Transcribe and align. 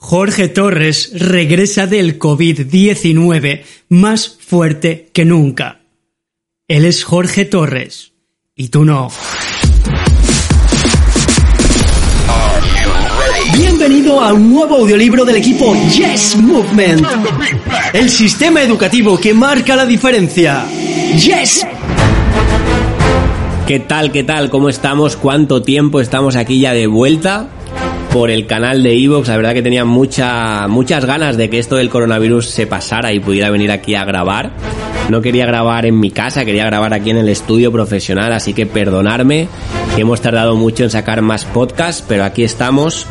Jorge 0.00 0.46
Torres 0.48 1.10
regresa 1.12 1.88
del 1.88 2.20
COVID-19 2.20 3.62
más 3.88 4.28
fuerte 4.28 5.08
que 5.12 5.24
nunca. 5.24 5.80
Él 6.68 6.84
es 6.84 7.02
Jorge 7.02 7.44
Torres 7.44 8.12
y 8.54 8.68
tú 8.68 8.84
no. 8.84 9.10
Bienvenido 13.56 14.20
a 14.20 14.32
un 14.32 14.52
nuevo 14.52 14.76
audiolibro 14.76 15.24
del 15.24 15.36
equipo 15.36 15.74
Yes 15.90 16.36
Movement. 16.36 17.04
El 17.92 18.08
sistema 18.08 18.62
educativo 18.62 19.18
que 19.18 19.34
marca 19.34 19.74
la 19.74 19.84
diferencia. 19.84 20.64
Yes. 21.16 21.66
¿Qué 23.66 23.80
tal? 23.80 24.12
¿Qué 24.12 24.22
tal? 24.22 24.48
¿Cómo 24.48 24.68
estamos? 24.68 25.16
¿Cuánto 25.16 25.60
tiempo 25.62 26.00
estamos 26.00 26.36
aquí 26.36 26.60
ya 26.60 26.72
de 26.72 26.86
vuelta? 26.86 27.50
Por 28.12 28.30
el 28.30 28.46
canal 28.46 28.82
de 28.82 28.92
Evox. 29.02 29.28
La 29.28 29.36
verdad 29.36 29.54
que 29.54 29.62
tenía 29.62 29.84
mucha, 29.84 30.68
muchas 30.68 31.04
ganas 31.04 31.36
de 31.36 31.50
que 31.50 31.58
esto 31.58 31.76
del 31.76 31.90
coronavirus 31.90 32.46
se 32.46 32.66
pasara 32.66 33.12
y 33.12 33.20
pudiera 33.20 33.50
venir 33.50 33.70
aquí 33.70 33.94
a 33.94 34.04
grabar. 34.04 34.52
No 35.08 35.22
quería 35.22 35.46
grabar 35.46 35.86
en 35.86 35.98
mi 35.98 36.10
casa, 36.10 36.44
quería 36.44 36.66
grabar 36.66 36.92
aquí 36.92 37.10
en 37.10 37.16
el 37.16 37.28
estudio 37.28 37.72
profesional, 37.72 38.32
así 38.32 38.52
que 38.52 38.66
perdonarme 38.66 39.48
que 39.94 40.02
hemos 40.02 40.20
tardado 40.20 40.54
mucho 40.54 40.84
en 40.84 40.90
sacar 40.90 41.22
más 41.22 41.44
podcasts, 41.46 42.04
pero 42.06 42.24
aquí 42.24 42.44
estamos. 42.44 43.06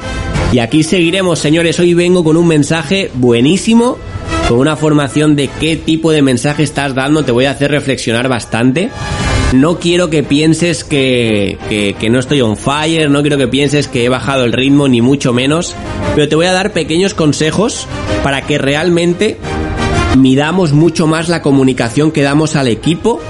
Y 0.52 0.60
aquí 0.60 0.84
seguiremos, 0.84 1.40
señores. 1.40 1.80
Hoy 1.80 1.94
vengo 1.94 2.24
con 2.24 2.38
un 2.38 2.48
mensaje 2.48 3.12
buenísimo, 3.16 3.98
con 4.48 4.60
una 4.60 4.76
formación 4.76 5.36
de 5.36 5.50
qué 5.60 5.76
tipo 5.76 6.12
de 6.12 6.22
mensaje 6.22 6.64
estás 6.64 6.94
dando. 6.94 7.24
Te 7.24 7.32
voy 7.32 7.46
a 7.46 7.52
hacer 7.52 7.72
reflexionar 7.72 8.30
bastante. 8.30 8.90
No 9.54 9.80
quiero 9.80 10.10
que 10.10 10.24
pienses 10.24 10.84
que, 10.84 11.58
que, 11.70 12.10
no 12.10 12.20
estoy 12.20 12.42
on 12.42 12.58
fire, 12.58 13.10
no 13.10 13.22
quiero 13.22 13.38
que 13.38 13.48
pienses 13.48 13.88
que 13.88 14.04
he 14.04 14.10
bajado 14.10 14.44
el 14.44 14.52
ritmo, 14.52 14.90
ni 14.90 15.02
mucho 15.02 15.34
menos, 15.34 15.74
pero 16.16 16.28
te 16.28 16.36
voy 16.36 16.48
a 16.48 16.52
dar 16.52 16.74
pequeños 16.74 17.14
consejos 17.14 17.88
para 18.24 18.42
que 18.42 18.58
realmente 18.58 19.38
midamos 20.18 20.74
mucho 20.74 21.08
más 21.08 21.30
la 21.30 21.42
comunicación 21.42 22.12
que 22.12 22.24
damos 22.24 22.58
al 22.58 22.68
equipo, 22.68 23.22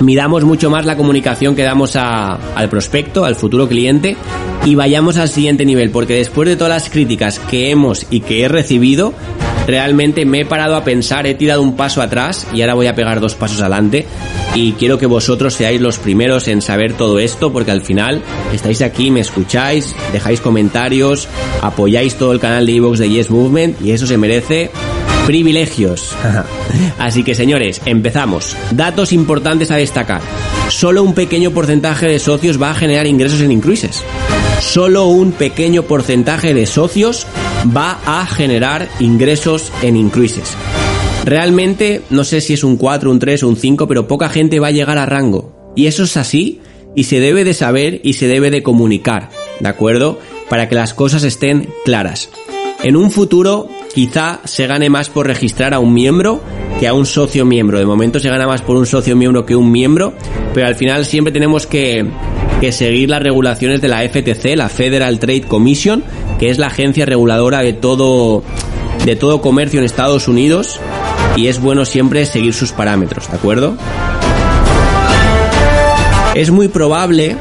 midamos 0.00 0.44
mucho 0.44 0.68
más 0.68 0.84
la 0.84 0.96
comunicación 0.96 1.54
que 1.54 1.62
damos 1.62 1.94
al 1.94 2.68
prospecto, 2.68 3.24
al 3.24 3.36
futuro 3.36 3.68
cliente 3.68 4.16
y 4.64 4.74
vayamos 4.74 5.16
al 5.16 5.28
siguiente 5.28 5.64
nivel, 5.64 5.90
porque 5.90 6.14
después 6.14 6.48
de 6.48 6.56
todas 6.56 6.82
las 6.82 6.90
críticas 6.90 7.38
que 7.38 7.70
hemos 7.70 8.06
y 8.10 8.20
que 8.20 8.42
he 8.42 8.48
recibido, 8.48 9.14
realmente 9.66 10.24
me 10.24 10.40
he 10.40 10.46
parado 10.46 10.76
a 10.76 10.84
pensar, 10.84 11.26
he 11.26 11.34
tirado 11.34 11.62
un 11.62 11.76
paso 11.76 12.02
atrás 12.02 12.46
y 12.52 12.60
ahora 12.60 12.74
voy 12.74 12.86
a 12.86 12.94
pegar 12.94 13.20
dos 13.20 13.34
pasos 13.34 13.60
adelante 13.60 14.06
y 14.54 14.72
quiero 14.72 14.98
que 14.98 15.06
vosotros 15.06 15.54
seáis 15.54 15.80
los 15.80 15.98
primeros 15.98 16.48
en 16.48 16.62
saber 16.62 16.94
todo 16.94 17.18
esto 17.18 17.52
porque 17.52 17.70
al 17.70 17.82
final 17.82 18.22
estáis 18.52 18.82
aquí, 18.82 19.10
me 19.10 19.20
escucháis, 19.20 19.94
dejáis 20.12 20.40
comentarios, 20.40 21.28
apoyáis 21.62 22.14
todo 22.14 22.32
el 22.32 22.40
canal 22.40 22.66
de 22.66 22.76
Evox 22.76 22.98
de 22.98 23.08
Yes 23.08 23.30
Movement 23.30 23.80
y 23.82 23.90
eso 23.90 24.06
se 24.06 24.16
merece 24.16 24.70
privilegios. 25.26 26.14
Así 26.98 27.24
que 27.24 27.34
señores, 27.34 27.82
empezamos. 27.84 28.56
Datos 28.70 29.12
importantes 29.12 29.70
a 29.70 29.76
destacar. 29.76 30.22
Solo 30.68 31.02
un 31.02 31.14
pequeño 31.14 31.50
porcentaje 31.50 32.06
de 32.06 32.18
socios 32.18 32.60
va 32.60 32.70
a 32.70 32.74
generar 32.74 33.06
ingresos 33.06 33.40
en 33.40 33.52
Incruises. 33.52 34.02
Solo 34.60 35.06
un 35.06 35.32
pequeño 35.32 35.82
porcentaje 35.82 36.54
de 36.54 36.66
socios 36.66 37.26
va 37.74 37.98
a 38.06 38.26
generar 38.26 38.88
ingresos 39.00 39.72
en 39.82 39.96
Incruises. 39.96 40.56
Realmente, 41.24 42.02
no 42.10 42.24
sé 42.24 42.40
si 42.40 42.54
es 42.54 42.62
un 42.62 42.76
4, 42.76 43.10
un 43.10 43.18
3 43.18 43.42
o 43.42 43.48
un 43.48 43.56
5, 43.56 43.88
pero 43.88 44.06
poca 44.06 44.28
gente 44.28 44.60
va 44.60 44.68
a 44.68 44.72
llegar 44.72 44.98
a 44.98 45.06
rango. 45.06 45.72
Y 45.74 45.86
eso 45.86 46.04
es 46.04 46.16
así 46.16 46.60
y 46.94 47.04
se 47.04 47.20
debe 47.20 47.44
de 47.44 47.54
saber 47.54 48.00
y 48.04 48.14
se 48.14 48.28
debe 48.28 48.50
de 48.50 48.62
comunicar, 48.62 49.28
¿de 49.60 49.68
acuerdo? 49.68 50.18
Para 50.48 50.68
que 50.68 50.74
las 50.74 50.94
cosas 50.94 51.24
estén 51.24 51.68
claras. 51.84 52.30
En 52.82 52.96
un 52.96 53.10
futuro 53.10 53.68
quizá 53.94 54.40
se 54.44 54.66
gane 54.66 54.90
más 54.90 55.08
por 55.08 55.26
registrar 55.26 55.74
a 55.74 55.78
un 55.78 55.92
miembro 55.92 56.40
que 56.78 56.86
a 56.86 56.94
un 56.94 57.06
socio 57.06 57.44
miembro. 57.44 57.78
De 57.78 57.86
momento 57.86 58.18
se 58.18 58.28
gana 58.28 58.46
más 58.46 58.62
por 58.62 58.76
un 58.76 58.86
socio 58.86 59.16
miembro 59.16 59.44
que 59.44 59.56
un 59.56 59.70
miembro, 59.72 60.14
pero 60.54 60.66
al 60.66 60.74
final 60.74 61.04
siempre 61.04 61.32
tenemos 61.32 61.66
que, 61.66 62.06
que 62.60 62.72
seguir 62.72 63.10
las 63.10 63.22
regulaciones 63.22 63.80
de 63.80 63.88
la 63.88 64.02
FTC, 64.08 64.56
la 64.56 64.68
Federal 64.68 65.18
Trade 65.18 65.42
Commission, 65.42 66.04
que 66.38 66.50
es 66.50 66.58
la 66.58 66.68
agencia 66.68 67.06
reguladora 67.06 67.60
de 67.60 67.72
todo, 67.72 68.42
de 69.04 69.16
todo 69.16 69.40
comercio 69.40 69.78
en 69.78 69.84
Estados 69.84 70.28
Unidos 70.28 70.80
y 71.36 71.48
es 71.48 71.60
bueno 71.60 71.84
siempre 71.84 72.24
seguir 72.26 72.54
sus 72.54 72.72
parámetros, 72.72 73.30
¿de 73.30 73.36
acuerdo? 73.36 73.76
Es 76.34 76.50
muy 76.50 76.68
probable, 76.68 77.36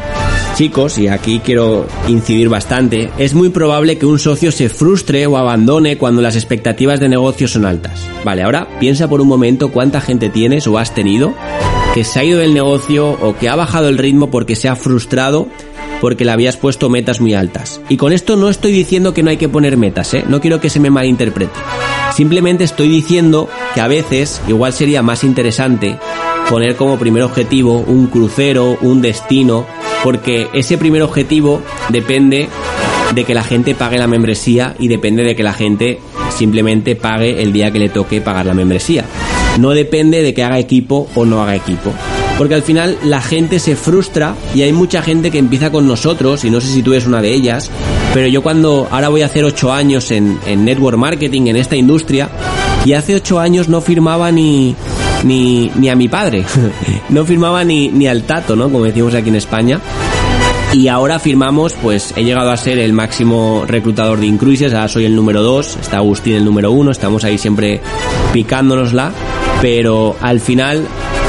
chicos, 0.56 0.98
y 0.98 1.10
aquí 1.10 1.42
quiero 1.44 1.86
incidir 2.08 2.48
bastante, 2.48 3.10
es 3.18 3.34
muy 3.34 3.50
probable 3.50 3.98
que 3.98 4.06
un 4.06 4.20
socio 4.20 4.52
se 4.52 4.70
frustre 4.70 5.28
o 5.28 5.38
abandone 5.38 5.98
cuando 5.98 6.22
las 6.22 6.36
expectativas 6.36 7.00
de 7.02 7.10
negocio 7.10 7.48
son 7.48 7.66
altas. 7.66 8.00
Vale, 8.24 8.44
ahora 8.44 8.68
piensa 8.80 9.10
por 9.10 9.20
un 9.20 9.28
momento 9.28 9.72
cuánta 9.72 10.00
gente 10.00 10.30
tienes 10.30 10.66
o 10.68 10.78
has 10.78 10.94
tenido 10.94 11.34
que 11.94 12.04
se 12.04 12.20
ha 12.20 12.24
ido 12.24 12.40
del 12.40 12.54
negocio 12.54 13.18
o 13.22 13.38
que 13.38 13.48
ha 13.48 13.56
bajado 13.56 13.88
el 13.88 13.98
ritmo 13.98 14.30
porque 14.30 14.56
se 14.56 14.68
ha 14.68 14.76
frustrado 14.76 15.48
porque 16.06 16.24
le 16.24 16.30
habías 16.30 16.56
puesto 16.56 16.88
metas 16.88 17.20
muy 17.20 17.34
altas. 17.34 17.82
Y 17.90 17.98
con 17.98 18.14
esto 18.14 18.36
no 18.36 18.48
estoy 18.48 18.72
diciendo 18.72 19.12
que 19.12 19.24
no 19.24 19.32
hay 19.32 19.38
que 19.38 19.50
poner 19.50 19.76
metas, 19.76 20.14
¿eh? 20.14 20.24
No 20.28 20.40
quiero 20.40 20.62
que 20.62 20.70
se 20.70 20.80
me 20.80 20.92
malinterprete. 20.92 21.60
Simplemente 22.14 22.64
estoy 22.64 22.90
diciendo 22.90 23.50
que 23.74 23.82
a 23.82 23.88
veces 23.88 24.40
igual 24.48 24.72
sería 24.72 25.02
más 25.02 25.24
interesante 25.24 25.98
poner 26.48 26.76
como 26.76 27.00
primer 27.00 27.24
objetivo 27.24 27.80
un 27.80 28.06
crucero, 28.06 28.78
un 28.82 29.02
destino, 29.02 29.66
porque 30.04 30.48
ese 30.54 30.78
primer 30.78 31.02
objetivo 31.02 31.64
depende 31.90 32.50
de 33.16 33.24
que 33.24 33.34
la 33.34 33.44
gente 33.44 33.74
pague 33.74 33.98
la 33.98 34.06
membresía 34.06 34.76
y 34.78 34.90
depende 34.90 35.24
de 35.24 35.36
que 35.36 35.42
la 35.42 35.54
gente 35.54 36.00
simplemente 36.30 36.96
pague 36.96 37.42
el 37.42 37.52
día 37.52 37.72
que 37.72 37.80
le 37.80 37.90
toque 37.90 38.22
pagar 38.22 38.46
la 38.46 38.54
membresía. 38.54 39.06
No 39.60 39.72
depende 39.72 40.22
de 40.22 40.36
que 40.36 40.44
haga 40.44 40.60
equipo 40.60 41.10
o 41.16 41.26
no 41.26 41.42
haga 41.42 41.56
equipo 41.56 41.96
porque 42.38 42.56
al 42.56 42.64
final 42.64 42.98
la 43.04 43.22
gente 43.22 43.60
se 43.60 43.76
frustra 43.76 44.36
y 44.54 44.62
hay 44.62 44.74
mucha 44.74 45.02
gente 45.02 45.32
que 45.32 45.38
empieza 45.38 45.72
con 45.72 45.88
nosotros, 45.88 46.44
y 46.44 46.50
no 46.50 46.60
sé 46.60 46.68
si 46.68 46.84
tú 46.84 46.94
eres 46.94 47.08
una 47.08 47.22
de 47.22 47.34
ellas, 47.34 47.70
pero 48.14 48.28
yo 48.28 48.42
cuando 48.42 48.88
ahora 48.92 49.10
voy 49.10 49.22
a 49.22 49.28
hacer 49.28 49.44
8 49.44 49.72
años 49.72 50.12
en, 50.12 50.40
network 50.66 50.98
marketing, 50.98 51.48
en 51.48 51.56
esta 51.56 51.76
industria, 51.76 52.30
y 52.86 52.94
hace 52.94 53.16
8 53.16 53.40
años 53.40 53.70
no 53.70 53.82
firmaba 53.82 54.32
ni, 54.32 54.76
ni, 55.24 55.72
ni 55.76 55.90
a 55.90 55.96
mi 55.96 56.08
padre, 56.08 56.44
no 57.10 57.26
firmaba 57.26 57.64
ni, 57.64 57.90
ni 57.90 58.08
al 58.08 58.24
tato, 58.24 58.56
¿no? 58.56 58.66
Como 58.66 58.86
decimos 58.86 59.14
aquí 59.14 59.30
en 59.30 59.36
España. 59.36 59.80
Y 60.74 60.90
ahora 60.90 61.20
firmamos, 61.20 61.74
pues 61.82 62.14
he 62.18 62.26
llegado 62.26 62.52
a 62.52 62.58
ser 62.58 62.80
el 62.80 62.92
máximo 62.92 63.64
reclutador 63.66 64.20
de 64.20 64.26
Incruises, 64.26 64.74
ahora 64.74 64.90
soy 64.90 65.06
el 65.06 65.16
número 65.16 65.42
2, 65.42 65.78
está 65.82 65.98
Agustín 65.98 66.36
el 66.36 66.44
número 66.44 66.72
1, 66.72 66.92
estamos 66.92 67.24
ahí 67.24 67.38
siempre 67.38 67.80
picándonosla, 68.34 69.14
pero 69.62 70.18
al 70.20 70.42
final 70.42 70.86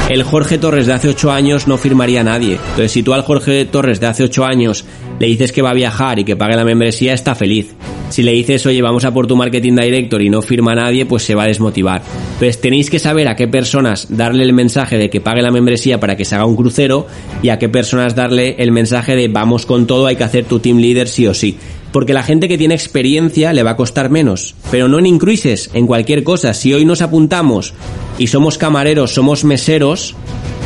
el 0.09 0.23
Jorge 0.23 0.57
Torres 0.57 0.87
de 0.87 0.93
hace 0.93 1.09
8 1.09 1.31
años 1.31 1.67
no 1.67 1.77
firmaría 1.77 2.21
a 2.21 2.23
nadie. 2.23 2.53
Entonces, 2.53 2.91
si 2.91 3.03
tú 3.03 3.13
al 3.13 3.23
Jorge 3.23 3.65
Torres 3.65 3.99
de 3.99 4.07
hace 4.07 4.23
8 4.23 4.45
años 4.45 4.85
le 5.19 5.27
dices 5.27 5.51
que 5.51 5.61
va 5.61 5.71
a 5.71 5.73
viajar 5.73 6.19
y 6.19 6.23
que 6.23 6.37
pague 6.37 6.55
la 6.55 6.63
membresía, 6.63 7.13
está 7.13 7.35
feliz. 7.35 7.75
Si 8.09 8.23
le 8.23 8.31
dices, 8.31 8.65
oye, 8.65 8.81
vamos 8.81 9.03
a 9.03 9.13
por 9.13 9.27
tu 9.27 9.35
marketing 9.35 9.75
director 9.75 10.21
y 10.21 10.29
no 10.29 10.41
firma 10.41 10.71
a 10.71 10.75
nadie, 10.75 11.05
pues 11.05 11.23
se 11.23 11.35
va 11.35 11.43
a 11.43 11.47
desmotivar. 11.47 12.01
Entonces 12.33 12.61
tenéis 12.61 12.89
que 12.89 12.99
saber 12.99 13.27
a 13.27 13.35
qué 13.35 13.49
personas 13.49 14.07
darle 14.09 14.43
el 14.43 14.53
mensaje 14.53 14.97
de 14.97 15.09
que 15.09 15.19
pague 15.19 15.41
la 15.41 15.51
membresía 15.51 15.99
para 15.99 16.15
que 16.15 16.23
se 16.23 16.35
haga 16.35 16.45
un 16.45 16.55
crucero 16.55 17.07
y 17.43 17.49
a 17.49 17.59
qué 17.59 17.67
personas 17.67 18.15
darle 18.15 18.55
el 18.59 18.71
mensaje 18.71 19.15
de 19.15 19.27
vamos 19.27 19.65
con 19.65 19.87
todo, 19.87 20.05
hay 20.05 20.15
que 20.15 20.23
hacer 20.23 20.45
tu 20.45 20.59
team 20.59 20.77
leader 20.77 21.09
sí 21.09 21.27
o 21.27 21.33
sí. 21.33 21.57
Porque 21.91 22.13
la 22.13 22.23
gente 22.23 22.47
que 22.47 22.57
tiene 22.57 22.75
experiencia 22.75 23.53
le 23.53 23.63
va 23.63 23.71
a 23.71 23.77
costar 23.77 24.09
menos. 24.09 24.55
Pero 24.71 24.87
no 24.87 24.99
en 24.99 25.05
incruises, 25.05 25.69
en 25.73 25.87
cualquier 25.87 26.23
cosa. 26.23 26.53
Si 26.53 26.73
hoy 26.73 26.85
nos 26.85 27.01
apuntamos 27.01 27.73
y 28.17 28.27
somos 28.27 28.57
camareros, 28.57 29.13
somos 29.13 29.43
meseros, 29.43 30.15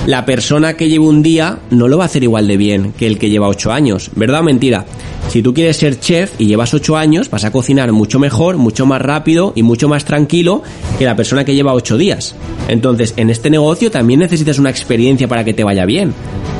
la 0.08 0.26
persona 0.26 0.74
que 0.76 0.90
lleva 0.90 1.06
un 1.06 1.22
día 1.22 1.60
no 1.70 1.88
lo 1.88 1.98
va 1.98 2.06
a 2.06 2.08
hacer 2.08 2.24
igual 2.24 2.48
de 2.48 2.58
bien 2.58 2.94
que 2.98 3.06
el 3.06 3.20
que 3.20 3.30
lleva 3.30 3.48
8 3.48 3.72
años. 3.72 4.10
¿Verdad 4.16 4.42
o 4.42 4.44
mentira? 4.44 4.86
Si 5.30 5.44
tú 5.44 5.54
quieres 5.54 5.78
ser 5.78 6.00
chef 6.00 6.34
y 6.40 6.48
llevas 6.48 6.74
8 6.74 6.98
años, 6.98 7.30
vas 7.30 7.46
a 7.46 7.52
cocinar 7.52 7.92
mucho 7.92 8.18
mejor, 8.18 8.58
mucho 8.58 8.86
más 8.88 9.02
rápido 9.02 9.54
y 9.56 9.62
mucho 9.62 9.88
más 9.88 10.04
tranquilo 10.04 10.64
que 10.98 11.06
la 11.06 11.16
persona 11.16 11.46
que 11.46 11.54
lleva 11.54 11.74
8 11.74 11.98
días. 11.98 12.36
Entonces, 12.68 13.14
en 13.18 13.30
este 13.30 13.52
negocio 13.52 13.92
también 13.92 14.20
necesitas 14.20 14.58
una 14.58 14.72
experiencia 14.72 15.28
para 15.28 15.44
que 15.44 15.54
te 15.54 15.64
vaya 15.64 15.86
bien. 15.86 16.14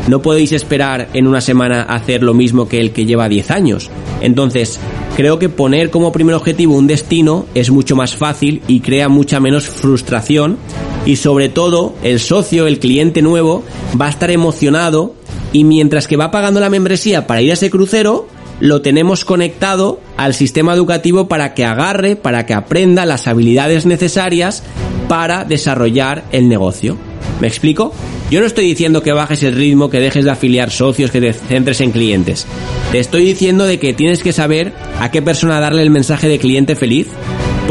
No 0.08 0.22
podéis 0.22 0.52
esperar 0.52 1.10
en 1.14 1.28
una 1.28 1.42
semana 1.42 1.82
hacer 1.84 2.22
lo 2.22 2.34
mismo 2.36 2.68
que 2.68 2.80
el 2.80 2.92
que 2.92 3.06
lleva 3.06 3.28
10 3.28 3.52
años. 3.52 3.90
Entonces, 4.22 4.80
creo 5.18 5.40
que 5.40 5.50
poner 5.50 5.90
como 5.90 6.12
primer 6.12 6.36
objetivo 6.36 6.76
un 6.76 6.88
destino 6.88 7.48
es 7.56 7.72
mucho 7.72 7.96
más 7.96 8.16
fácil 8.16 8.62
y 8.68 8.82
crea 8.82 9.10
mucha 9.10 9.40
menos 9.40 9.68
frustración 9.68 10.58
y 11.06 11.16
sobre 11.16 11.50
todo 11.50 11.94
el 12.04 12.20
socio, 12.20 12.68
el 12.68 12.80
cliente 12.80 13.22
nuevo, 13.22 13.64
va 14.00 14.08
a 14.08 14.10
estar 14.10 14.32
emocionado 14.32 15.16
y 15.54 15.64
mientras 15.64 16.08
que 16.08 16.18
va 16.18 16.32
pagando 16.32 16.60
la 16.60 16.70
membresía 16.70 17.28
para 17.28 17.42
ir 17.42 17.52
a 17.52 17.54
ese 17.54 17.70
crucero, 17.70 18.28
lo 18.60 18.82
tenemos 18.82 19.26
conectado 19.26 20.00
al 20.18 20.34
sistema 20.34 20.74
educativo 20.74 21.28
para 21.28 21.54
que 21.54 21.66
agarre, 21.66 22.16
para 22.16 22.46
que 22.46 22.54
aprenda 22.54 23.06
las 23.06 23.28
habilidades 23.28 23.86
necesarias 23.86 24.64
para 25.08 25.44
desarrollar 25.44 26.24
el 26.32 26.48
negocio. 26.48 26.96
¿Me 27.42 27.48
explico? 27.48 27.92
Yo 28.30 28.40
no 28.40 28.46
estoy 28.46 28.66
diciendo 28.66 29.02
que 29.02 29.12
bajes 29.12 29.42
el 29.44 29.56
ritmo, 29.56 29.90
que 29.90 30.00
dejes 30.00 30.26
de 30.26 30.32
afiliar 30.32 30.70
socios, 30.70 31.10
que 31.10 31.20
te 31.20 31.34
centres 31.34 31.82
en 31.82 31.92
clientes. 31.92 32.46
Te 32.92 33.00
estoy 33.00 33.26
diciendo 33.26 33.66
de 33.66 33.80
que 33.80 33.94
tienes 33.94 34.22
que 34.22 34.32
saber 34.32 34.74
a 35.00 35.10
qué 35.10 35.24
persona 35.24 35.60
darle 35.60 35.82
el 35.82 35.90
mensaje 35.90 36.30
de 36.30 36.38
cliente 36.38 36.76
feliz. 36.76 37.08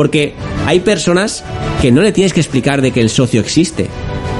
Porque 0.00 0.32
hay 0.64 0.80
personas 0.80 1.44
que 1.82 1.92
no 1.92 2.00
le 2.00 2.10
tienes 2.10 2.32
que 2.32 2.40
explicar 2.40 2.80
de 2.80 2.90
que 2.90 3.02
el 3.02 3.10
socio 3.10 3.38
existe. 3.38 3.86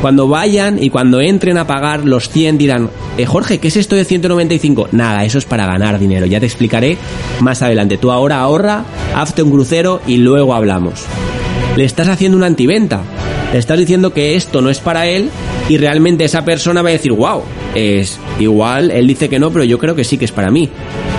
Cuando 0.01 0.27
vayan 0.27 0.83
y 0.83 0.89
cuando 0.89 1.21
entren 1.21 1.59
a 1.59 1.67
pagar 1.67 2.07
los 2.07 2.31
100 2.31 2.57
dirán, 2.57 2.89
eh, 3.19 3.27
Jorge, 3.27 3.59
¿qué 3.59 3.69
es 3.69 3.77
esto 3.77 3.95
de 3.95 4.07
195? 4.07 4.89
Nada, 4.93 5.23
eso 5.23 5.37
es 5.37 5.45
para 5.45 5.67
ganar 5.67 5.99
dinero. 5.99 6.25
Ya 6.25 6.41
te 6.41 6.47
explicaré 6.47 6.97
más 7.41 7.61
adelante. 7.61 7.99
Tú 7.99 8.11
ahora 8.11 8.41
ahorra, 8.41 8.87
hazte 9.15 9.43
un 9.43 9.51
crucero 9.51 10.01
y 10.07 10.17
luego 10.17 10.55
hablamos. 10.55 11.05
Le 11.77 11.85
estás 11.85 12.09
haciendo 12.09 12.39
una 12.39 12.47
antiventa. 12.47 13.03
Le 13.53 13.59
estás 13.59 13.79
diciendo 13.79 14.15
que 14.15 14.37
esto 14.37 14.63
no 14.63 14.71
es 14.71 14.81
para 14.81 15.09
él 15.09 15.29
y 15.69 15.77
realmente 15.77 16.25
esa 16.25 16.43
persona 16.43 16.81
va 16.81 16.89
a 16.89 16.93
decir, 16.93 17.13
wow, 17.13 17.43
es 17.75 18.19
igual, 18.39 18.91
él 18.93 19.07
dice 19.07 19.29
que 19.29 19.39
no, 19.39 19.51
pero 19.51 19.65
yo 19.65 19.79
creo 19.79 19.95
que 19.95 20.05
sí 20.05 20.17
que 20.17 20.25
es 20.25 20.33
para 20.33 20.51
mí. 20.51 20.71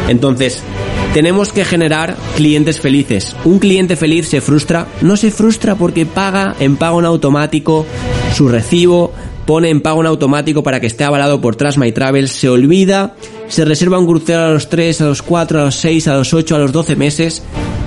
Entonces, 0.10 0.64
tenemos 1.14 1.52
que 1.52 1.66
generar 1.66 2.16
clientes 2.36 2.80
felices. 2.80 3.36
Un 3.44 3.60
cliente 3.60 3.96
feliz 3.96 4.30
se 4.30 4.40
frustra, 4.40 4.88
no 5.02 5.18
se 5.18 5.30
frustra 5.32 5.76
porque 5.76 6.06
paga 6.06 6.56
en 6.60 6.78
pago 6.78 7.00
en 7.00 7.06
automático 7.06 7.86
su 8.34 8.48
recibo, 8.48 9.12
pone 9.46 9.70
en 9.70 9.82
pago 9.82 10.00
en 10.02 10.08
automático 10.08 10.64
para 10.64 10.80
que 10.80 10.88
esté 10.88 11.04
avalado 11.04 11.42
por 11.42 11.58
Trust 11.58 11.80
Travel, 11.94 12.30
se 12.30 12.48
olvida, 12.48 13.16
se 13.50 13.66
reserva 13.66 14.00
un 14.00 14.08
crucero 14.08 14.46
a 14.46 14.50
los 14.52 14.70
3, 14.70 15.02
a 15.02 15.06
los 15.06 15.22
4, 15.22 15.60
a 15.60 15.66
los 15.66 15.76
6, 15.76 16.08
a 16.08 16.16
los 16.16 16.34
8, 16.34 16.56
a 16.56 16.60
los 16.60 16.72
12 16.72 16.96
meses, 16.96 17.44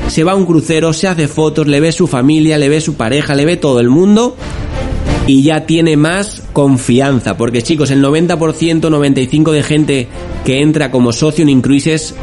se 0.08 0.22
va 0.22 0.32
a 0.32 0.36
un 0.36 0.44
crucero, 0.44 0.92
se 0.92 1.08
hace 1.08 1.26
fotos, 1.26 1.66
le 1.66 1.80
ve 1.80 1.92
su 1.92 2.06
familia, 2.06 2.58
le 2.58 2.68
ve 2.68 2.82
su 2.82 2.94
pareja, 2.94 3.34
le 3.34 3.46
ve 3.46 3.56
todo 3.56 3.80
el 3.80 3.88
mundo 3.88 4.36
y 5.26 5.42
ya 5.42 5.64
tiene 5.64 5.96
más 5.96 6.42
confianza. 6.52 7.38
Porque 7.38 7.62
chicos, 7.62 7.90
el 7.90 8.04
90%, 8.04 8.36
95% 8.36 9.50
de 9.50 9.62
gente 9.62 10.08
que 10.44 10.60
entra 10.60 10.90
como 10.90 11.12
socio 11.12 11.42
en 11.42 11.48
Incruises 11.48 12.14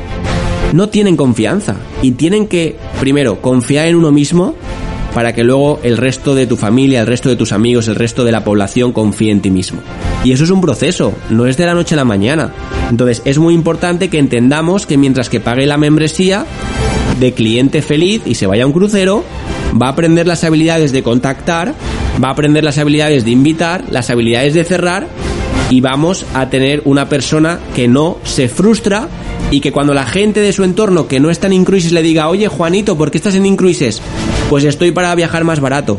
no 0.73 0.89
tienen 0.89 1.18
confianza. 1.18 1.75
Y 2.01 2.12
tienen 2.12 2.47
que, 2.47 2.75
primero, 3.00 3.41
confiar 3.41 3.88
en 3.88 3.95
uno 3.95 4.12
mismo 4.12 4.56
para 5.13 5.33
que 5.33 5.44
luego 5.44 5.79
el 5.83 5.97
resto 5.97 6.35
de 6.35 6.47
tu 6.47 6.56
familia, 6.56 7.01
el 7.01 7.07
resto 7.07 7.29
de 7.29 7.35
tus 7.35 7.51
amigos, 7.51 7.88
el 7.88 7.95
resto 7.95 8.23
de 8.23 8.31
la 8.31 8.44
población 8.44 8.94
confíe 8.94 9.31
en 9.31 9.41
ti 9.41 9.51
mismo. 9.51 9.81
Y 10.23 10.31
eso 10.31 10.44
es 10.44 10.50
un 10.50 10.62
proceso, 10.62 11.13
no 11.29 11.45
es 11.47 11.57
de 11.57 11.65
la 11.65 11.73
noche 11.73 11.95
a 11.95 11.97
la 11.97 12.06
mañana. 12.06 12.53
Entonces 12.89 13.21
es 13.25 13.38
muy 13.38 13.53
importante 13.53 14.09
que 14.09 14.19
entendamos 14.19 14.85
que 14.85 14.97
mientras 14.97 15.29
que 15.29 15.39
pague 15.39 15.65
la 15.65 15.77
membresía 15.77 16.45
de 17.19 17.33
cliente 17.33 17.81
feliz 17.81 18.21
y 18.25 18.35
se 18.35 18.47
vaya 18.47 18.63
a 18.63 18.68
un 18.68 18.73
crucero, 18.73 19.23
va 19.79 19.88
a 19.88 19.91
aprender 19.91 20.27
las 20.27 20.44
habilidades 20.44 20.91
de 20.91 21.03
contactar, 21.03 21.73
va 22.23 22.29
a 22.29 22.31
aprender 22.31 22.63
las 22.63 22.77
habilidades 22.77 23.25
de 23.25 23.31
invitar, 23.31 23.83
las 23.89 24.09
habilidades 24.09 24.53
de 24.53 24.63
cerrar 24.63 25.07
y 25.69 25.81
vamos 25.81 26.25
a 26.33 26.50
tener 26.50 26.81
una 26.86 27.07
persona 27.07 27.59
que 27.74 27.88
no 27.88 28.18
se 28.24 28.50
frustra 28.50 29.07
y 29.51 29.62
que 29.62 29.71
cuando 29.71 29.94
la 29.94 30.06
gente 30.06 30.42
de 30.42 30.53
su 30.53 30.63
entorno 30.63 31.07
que 31.07 31.19
no 31.19 31.30
está 31.30 31.48
en 31.48 31.53
Incruises 31.53 31.92
le 31.92 32.01
diga, 32.01 32.27
oye 32.27 32.48
Juanito, 32.48 32.98
¿por 32.98 33.09
qué 33.09 33.18
estás 33.18 33.36
en 33.36 33.45
Incruises? 33.45 34.01
Pues 34.50 34.63
estoy 34.63 34.92
para 34.92 35.15
viajar 35.15 35.44
más 35.44 35.59
barato. 35.59 35.98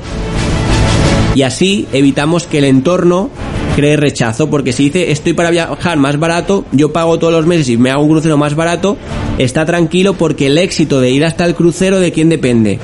Y 1.34 1.42
así 1.42 1.86
evitamos 1.92 2.46
que 2.46 2.58
el 2.58 2.64
entorno 2.64 3.30
cree 3.74 3.96
rechazo, 3.96 4.50
porque 4.50 4.72
si 4.72 4.84
dice 4.84 5.10
estoy 5.10 5.32
para 5.32 5.50
viajar 5.50 5.96
más 5.96 6.18
barato, 6.18 6.66
yo 6.72 6.92
pago 6.92 7.18
todos 7.18 7.32
los 7.32 7.46
meses 7.46 7.70
y 7.70 7.78
me 7.78 7.90
hago 7.90 8.02
un 8.02 8.10
crucero 8.10 8.36
más 8.36 8.54
barato, 8.54 8.98
está 9.38 9.64
tranquilo 9.64 10.14
porque 10.14 10.46
el 10.46 10.58
éxito 10.58 11.00
de 11.00 11.10
ir 11.10 11.24
hasta 11.24 11.46
el 11.46 11.54
crucero 11.54 11.98
de 11.98 12.12
quién 12.12 12.28
depende. 12.28 12.78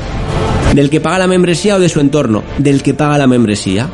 ¿Del 0.75 0.91
que 0.91 1.01
paga 1.01 1.19
la 1.19 1.27
membresía 1.27 1.77
o 1.77 1.81
de 1.81 1.89
su 1.89 2.01
entorno? 2.01 2.43
Del 2.59 2.83
que 2.83 2.95
paga 2.95 3.19
la 3.19 3.27
membresía. 3.27 3.89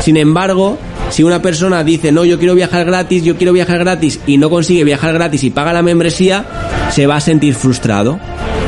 Sin 0.00 0.16
embargo, 0.16 0.78
si 1.10 1.22
una 1.22 1.40
persona 1.40 1.84
dice, 1.84 2.12
no, 2.12 2.24
yo 2.24 2.38
quiero 2.38 2.54
viajar 2.54 2.84
gratis, 2.84 3.22
yo 3.22 3.36
quiero 3.36 3.52
viajar 3.52 3.78
gratis 3.78 4.20
y 4.26 4.38
no 4.38 4.50
consigue 4.50 4.84
viajar 4.84 5.14
gratis 5.14 5.44
y 5.44 5.50
paga 5.50 5.72
la 5.72 5.82
membresía, 5.82 6.44
se 6.90 7.06
va 7.06 7.16
a 7.16 7.20
sentir 7.20 7.54
frustrado. 7.54 8.18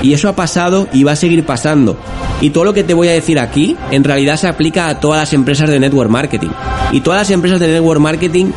Y 0.02 0.12
eso 0.12 0.29
ha 0.29 0.37
pasado 0.37 0.87
y 0.93 1.02
va 1.02 1.12
a 1.12 1.17
seguir 1.17 1.44
pasando. 1.44 1.99
Y 2.40 2.50
todo 2.50 2.64
lo 2.64 2.73
que 2.73 2.85
te 2.85 2.94
voy 2.94 3.08
a 3.08 3.12
decir 3.12 3.40
aquí, 3.40 3.76
en 3.90 4.05
realidad 4.05 4.37
se 4.37 4.46
aplica 4.46 4.88
a 4.88 5.00
todas 5.00 5.20
las 5.20 5.32
empresas 5.32 5.69
de 5.69 5.81
network 5.81 6.11
marketing. 6.11 6.50
Y 6.93 7.00
todas 7.00 7.20
las 7.20 7.31
empresas 7.32 7.58
de 7.58 7.67
network 7.67 8.00
marketing, 8.00 8.52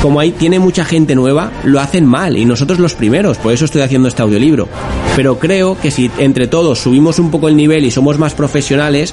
como 0.00 0.20
ahí 0.20 0.30
tiene 0.30 0.60
mucha 0.60 0.84
gente 0.84 1.16
nueva, 1.16 1.50
lo 1.64 1.80
hacen 1.80 2.06
mal. 2.06 2.36
Y 2.36 2.44
nosotros 2.44 2.78
los 2.78 2.94
primeros, 2.94 3.38
por 3.38 3.52
eso 3.52 3.64
estoy 3.64 3.82
haciendo 3.82 4.06
este 4.06 4.22
audiolibro. 4.22 4.68
Pero 5.16 5.40
creo 5.40 5.76
que 5.76 5.90
si 5.90 6.08
entre 6.18 6.46
todos 6.46 6.78
subimos 6.78 7.18
un 7.18 7.32
poco 7.32 7.48
el 7.48 7.56
nivel 7.56 7.84
y 7.84 7.90
somos 7.90 8.18
más 8.18 8.34
profesionales, 8.34 9.12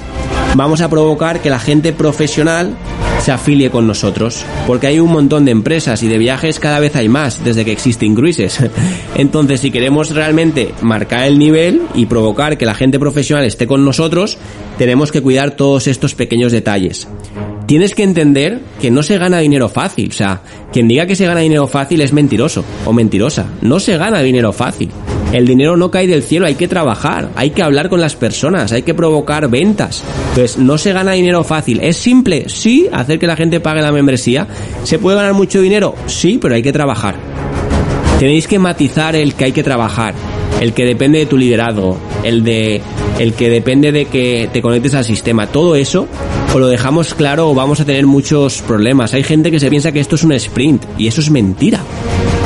vamos 0.56 0.82
a 0.82 0.90
provocar 0.90 1.42
que 1.42 1.50
la 1.50 1.60
gente 1.60 1.92
profesional 1.92 2.76
se 3.24 3.32
afilie 3.32 3.70
con 3.70 3.88
nosotros, 3.88 4.46
porque 4.68 4.88
hay 4.88 5.00
un 5.00 5.10
montón 5.10 5.46
de 5.46 5.52
empresas 5.52 6.04
y 6.04 6.10
de 6.10 6.18
viajes 6.18 6.60
cada 6.60 6.82
vez 6.82 6.98
hay 6.98 7.08
más 7.08 7.42
desde 7.42 7.64
que 7.64 7.72
existen 7.72 8.16
cruises. 8.16 8.60
Entonces, 9.16 9.62
si 9.62 9.72
queremos 9.72 10.14
realmente 10.14 10.74
marcar 10.82 11.24
el 11.26 11.40
nivel 11.40 11.84
y 11.96 12.06
provocar 12.06 12.58
que 12.58 12.66
la 12.66 12.76
gente 12.76 13.00
profesional 13.00 13.46
esté 13.46 13.66
con 13.66 13.86
nosotros, 13.86 14.38
tenemos 14.78 15.14
que 15.14 15.22
cuidar 15.22 15.52
todos 15.52 15.88
estos 15.88 16.16
pequeños 16.16 16.52
detalles. 16.52 17.08
Tienes 17.66 17.96
que 17.96 18.04
entender 18.04 18.60
que 18.82 18.92
no 18.92 19.04
se 19.04 19.18
gana 19.18 19.40
dinero 19.40 19.70
fácil, 19.70 20.10
o 20.10 20.14
sea, 20.14 20.42
quien 20.74 20.90
diga 20.90 21.06
que 21.06 21.16
se 21.16 21.26
gana 21.26 21.40
dinero 21.40 21.68
fácil 21.68 22.02
es 22.02 22.12
mentiroso 22.12 22.66
o 22.86 22.92
mentirosa. 22.92 23.46
No 23.62 23.80
se 23.80 23.98
gana 23.98 24.20
dinero 24.20 24.52
fácil. 24.52 24.90
El 25.34 25.48
dinero 25.48 25.76
no 25.76 25.90
cae 25.90 26.06
del 26.06 26.22
cielo, 26.22 26.46
hay 26.46 26.54
que 26.54 26.68
trabajar, 26.68 27.30
hay 27.36 27.50
que 27.50 27.64
hablar 27.64 27.90
con 27.90 28.00
las 28.00 28.16
personas, 28.16 28.72
hay 28.72 28.84
que 28.84 28.94
provocar 28.94 29.50
ventas. 29.50 30.04
Entonces, 30.30 30.60
no 30.60 30.78
se 30.78 30.94
gana 30.94 31.14
dinero 31.14 31.44
fácil. 31.44 31.80
¿Es 31.82 31.98
simple? 31.98 32.48
Sí, 32.50 32.88
hacer 32.94 33.18
que 33.18 33.26
la 33.26 33.36
gente 33.36 33.60
pague 33.60 33.82
la 33.82 33.92
membresía. 33.92 34.48
¿Se 34.84 35.00
puede 35.00 35.18
ganar 35.18 35.34
mucho 35.34 35.60
dinero? 35.60 35.96
Sí, 36.06 36.38
pero 36.40 36.54
hay 36.54 36.62
que 36.62 36.72
trabajar. 36.72 37.16
Tenéis 38.20 38.48
que 38.48 38.60
matizar 38.60 39.16
el 39.16 39.34
que 39.34 39.46
hay 39.46 39.52
que 39.52 39.64
trabajar, 39.64 40.14
el 40.62 40.72
que 40.74 40.86
depende 40.86 41.18
de 41.18 41.26
tu 41.26 41.36
liderazgo, 41.36 41.98
el 42.24 42.44
de 42.44 42.80
el 43.20 43.34
que 43.34 43.50
depende 43.50 43.92
de 43.92 44.06
que 44.06 44.50
te 44.54 44.62
conectes 44.62 44.94
al 44.94 45.04
sistema. 45.04 45.48
Todo 45.48 45.76
eso 45.76 46.08
o 46.54 46.60
lo 46.60 46.68
dejamos 46.68 47.16
claro 47.16 47.50
o 47.50 47.56
vamos 47.56 47.80
a 47.80 47.86
tener 47.86 48.06
muchos 48.06 48.62
problemas. 48.62 49.16
Hay 49.16 49.24
gente 49.24 49.50
que 49.50 49.60
se 49.60 49.72
piensa 49.72 49.92
que 49.92 50.00
esto 50.00 50.16
es 50.16 50.24
un 50.24 50.32
sprint 50.34 50.84
y 50.98 51.08
eso 51.08 51.22
es 51.22 51.32
mentira. 51.32 51.80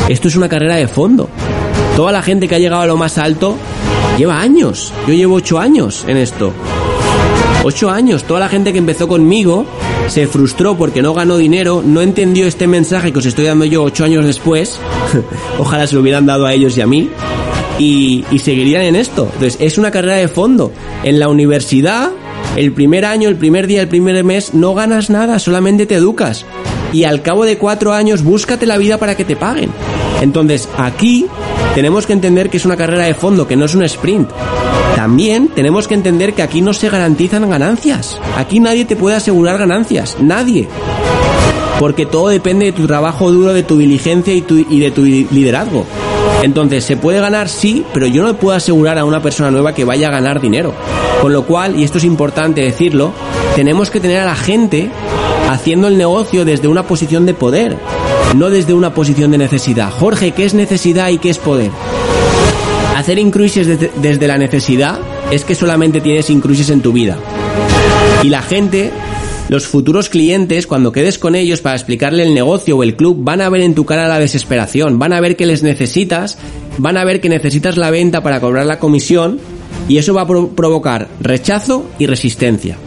Esto 0.08 0.30
es 0.30 0.38
una 0.38 0.48
carrera 0.48 0.78
de 0.78 0.88
fondo. 0.88 1.30
Toda 1.96 2.12
la 2.12 2.22
gente 2.22 2.48
que 2.48 2.56
ha 2.56 2.60
llegado 2.60 2.82
a 2.82 2.88
lo 2.88 2.98
más 2.98 3.18
alto 3.18 3.58
lleva 4.18 4.40
años. 4.40 4.94
Yo 5.08 5.14
llevo 5.14 5.36
ocho 5.36 5.60
años 5.60 6.06
en 6.08 6.18
esto. 6.18 6.52
Ocho 7.64 7.90
años. 7.90 8.24
Toda 8.24 8.40
la 8.40 8.50
gente 8.50 8.72
que 8.72 8.80
empezó 8.80 9.08
conmigo 9.08 9.66
se 10.08 10.28
frustró 10.28 10.78
porque 10.78 11.02
no 11.02 11.14
ganó 11.14 11.38
dinero, 11.38 11.84
no 11.86 12.02
entendió 12.02 12.48
este 12.48 12.68
mensaje 12.68 13.12
que 13.12 13.20
os 13.20 13.26
estoy 13.26 13.46
dando 13.46 13.66
yo 13.66 13.84
ocho 13.84 14.06
años 14.06 14.26
después. 14.26 14.80
Ojalá 15.60 15.86
se 15.88 15.96
lo 15.96 16.02
hubieran 16.02 16.26
dado 16.26 16.46
a 16.46 16.54
ellos 16.54 16.78
y 16.78 16.82
a 16.82 16.88
mí. 16.88 17.10
Y, 17.80 18.26
y 18.32 18.40
seguirían 18.40 18.84
en 18.84 18.96
esto. 18.96 19.24
Entonces, 19.34 19.58
es 19.60 19.78
una 19.78 19.92
carrera 19.92 20.16
de 20.16 20.28
fondo. 20.28 20.72
En 21.04 21.20
la 21.20 21.30
universidad, 21.30 22.12
el 22.56 22.72
primer 22.72 23.06
año, 23.06 23.30
el 23.30 23.36
primer 23.36 23.68
día, 23.68 23.82
el 23.82 23.88
primer 23.88 24.24
mes, 24.24 24.54
no 24.54 24.74
ganas 24.74 25.10
nada, 25.10 25.38
solamente 25.38 25.86
te 25.86 25.96
educas. 25.96 26.46
Y 26.94 27.04
al 27.04 27.22
cabo 27.22 27.46
de 27.46 27.58
cuatro 27.58 27.94
años, 27.94 28.24
búscate 28.24 28.66
la 28.66 28.78
vida 28.78 28.98
para 28.98 29.16
que 29.16 29.26
te 29.26 29.36
paguen. 29.36 29.72
Entonces, 30.22 30.68
aquí 30.78 31.28
tenemos 31.76 32.08
que 32.08 32.14
entender 32.14 32.50
que 32.50 32.58
es 32.58 32.66
una 32.66 32.78
carrera 32.78 33.06
de 33.06 33.14
fondo, 33.14 33.48
que 33.48 33.56
no 33.56 33.66
es 33.66 33.76
un 33.76 33.84
sprint. 33.84 34.30
También 34.96 35.50
tenemos 35.50 35.88
que 35.88 35.94
entender 35.94 36.34
que 36.34 36.42
aquí 36.42 36.62
no 36.62 36.74
se 36.74 36.90
garantizan 36.90 37.48
ganancias. 37.50 38.20
Aquí 38.36 38.60
nadie 38.60 38.86
te 38.86 38.96
puede 38.96 39.16
asegurar 39.16 39.58
ganancias. 39.58 40.18
Nadie. 40.20 40.68
Porque 41.80 42.08
todo 42.08 42.30
depende 42.30 42.66
de 42.66 42.72
tu 42.72 42.88
trabajo 42.88 43.32
duro, 43.32 43.54
de 43.54 43.62
tu 43.62 43.78
diligencia 43.78 44.34
y, 44.34 44.42
de 44.42 44.92
tu 44.92 45.04
liderazgo. 45.04 45.86
Entonces, 46.42 46.84
¿se 46.84 46.98
puede 46.98 47.20
ganar? 47.20 47.48
Sí, 47.48 47.86
pero 47.94 48.08
yo 48.08 48.24
no 48.24 48.34
puedo 48.36 48.58
asegurar 48.58 48.98
a 48.98 49.06
una 49.06 49.22
persona 49.22 49.52
nueva 49.52 49.74
que 49.74 49.86
vaya 49.86 50.08
a 50.08 50.12
ganar 50.12 50.42
dinero. 50.42 50.74
Con 51.22 51.32
lo 51.32 51.46
cual, 51.46 51.80
y 51.80 51.84
esto 51.84 52.00
es 52.00 52.04
importante 52.04 52.62
decirlo, 52.62 53.12
tenemos 53.56 53.92
que 53.92 54.00
tener 54.00 54.22
a 54.22 54.26
la 54.26 54.36
gente 54.36 54.90
haciendo 55.48 55.88
el 55.88 55.98
negocio 55.98 56.46
desde 56.46 56.68
una 56.68 56.88
posición 56.88 57.26
de 57.26 57.34
poder, 57.34 57.78
no 58.36 58.50
desde 58.50 58.74
una 58.74 58.94
posición 58.94 59.32
de 59.32 59.38
necesidad. 59.38 59.92
Jorge, 59.92 60.32
¿qué 60.32 60.46
es 60.46 60.54
necesidad 60.54 61.10
y 61.10 61.18
qué 61.18 61.30
es 61.30 61.38
poder? 61.38 61.72
Hacer 62.96 63.20
incruises 63.20 63.68
desde, 63.68 63.92
desde 64.02 64.28
la 64.28 64.38
necesidad 64.38 65.00
es 65.32 65.44
que 65.44 65.56
solamente 65.56 66.02
tienes 66.02 66.30
incruises 66.30 66.70
en 66.70 66.82
tu 66.82 66.92
vida. 66.92 67.18
Y 68.24 68.30
la 68.30 68.42
gente 68.42 68.92
los 69.50 69.66
futuros 69.66 70.10
clientes, 70.10 70.68
cuando 70.68 70.92
quedes 70.92 71.18
con 71.18 71.34
ellos 71.34 71.62
para 71.62 71.76
explicarle 71.76 72.24
el 72.24 72.34
negocio 72.34 72.76
o 72.76 72.84
el 72.84 72.98
club, 72.98 73.18
van 73.22 73.40
a 73.40 73.48
ver 73.48 73.62
en 73.62 73.76
tu 73.76 73.86
cara 73.86 74.10
la 74.10 74.20
desesperación, 74.20 75.00
van 75.00 75.14
a 75.14 75.22
ver 75.22 75.38
que 75.38 75.46
les 75.46 75.64
necesitas, 75.64 76.38
van 76.78 76.98
a 76.98 77.06
ver 77.06 77.22
que 77.22 77.30
necesitas 77.30 77.78
la 77.78 77.90
venta 77.90 78.22
para 78.22 78.42
cobrar 78.42 78.66
la 78.66 78.80
comisión 78.80 79.40
y 79.88 80.00
eso 80.00 80.14
va 80.14 80.24
a 80.24 80.28
provocar 80.28 81.08
rechazo 81.22 81.86
y 81.98 82.08
resistencia. 82.08 82.78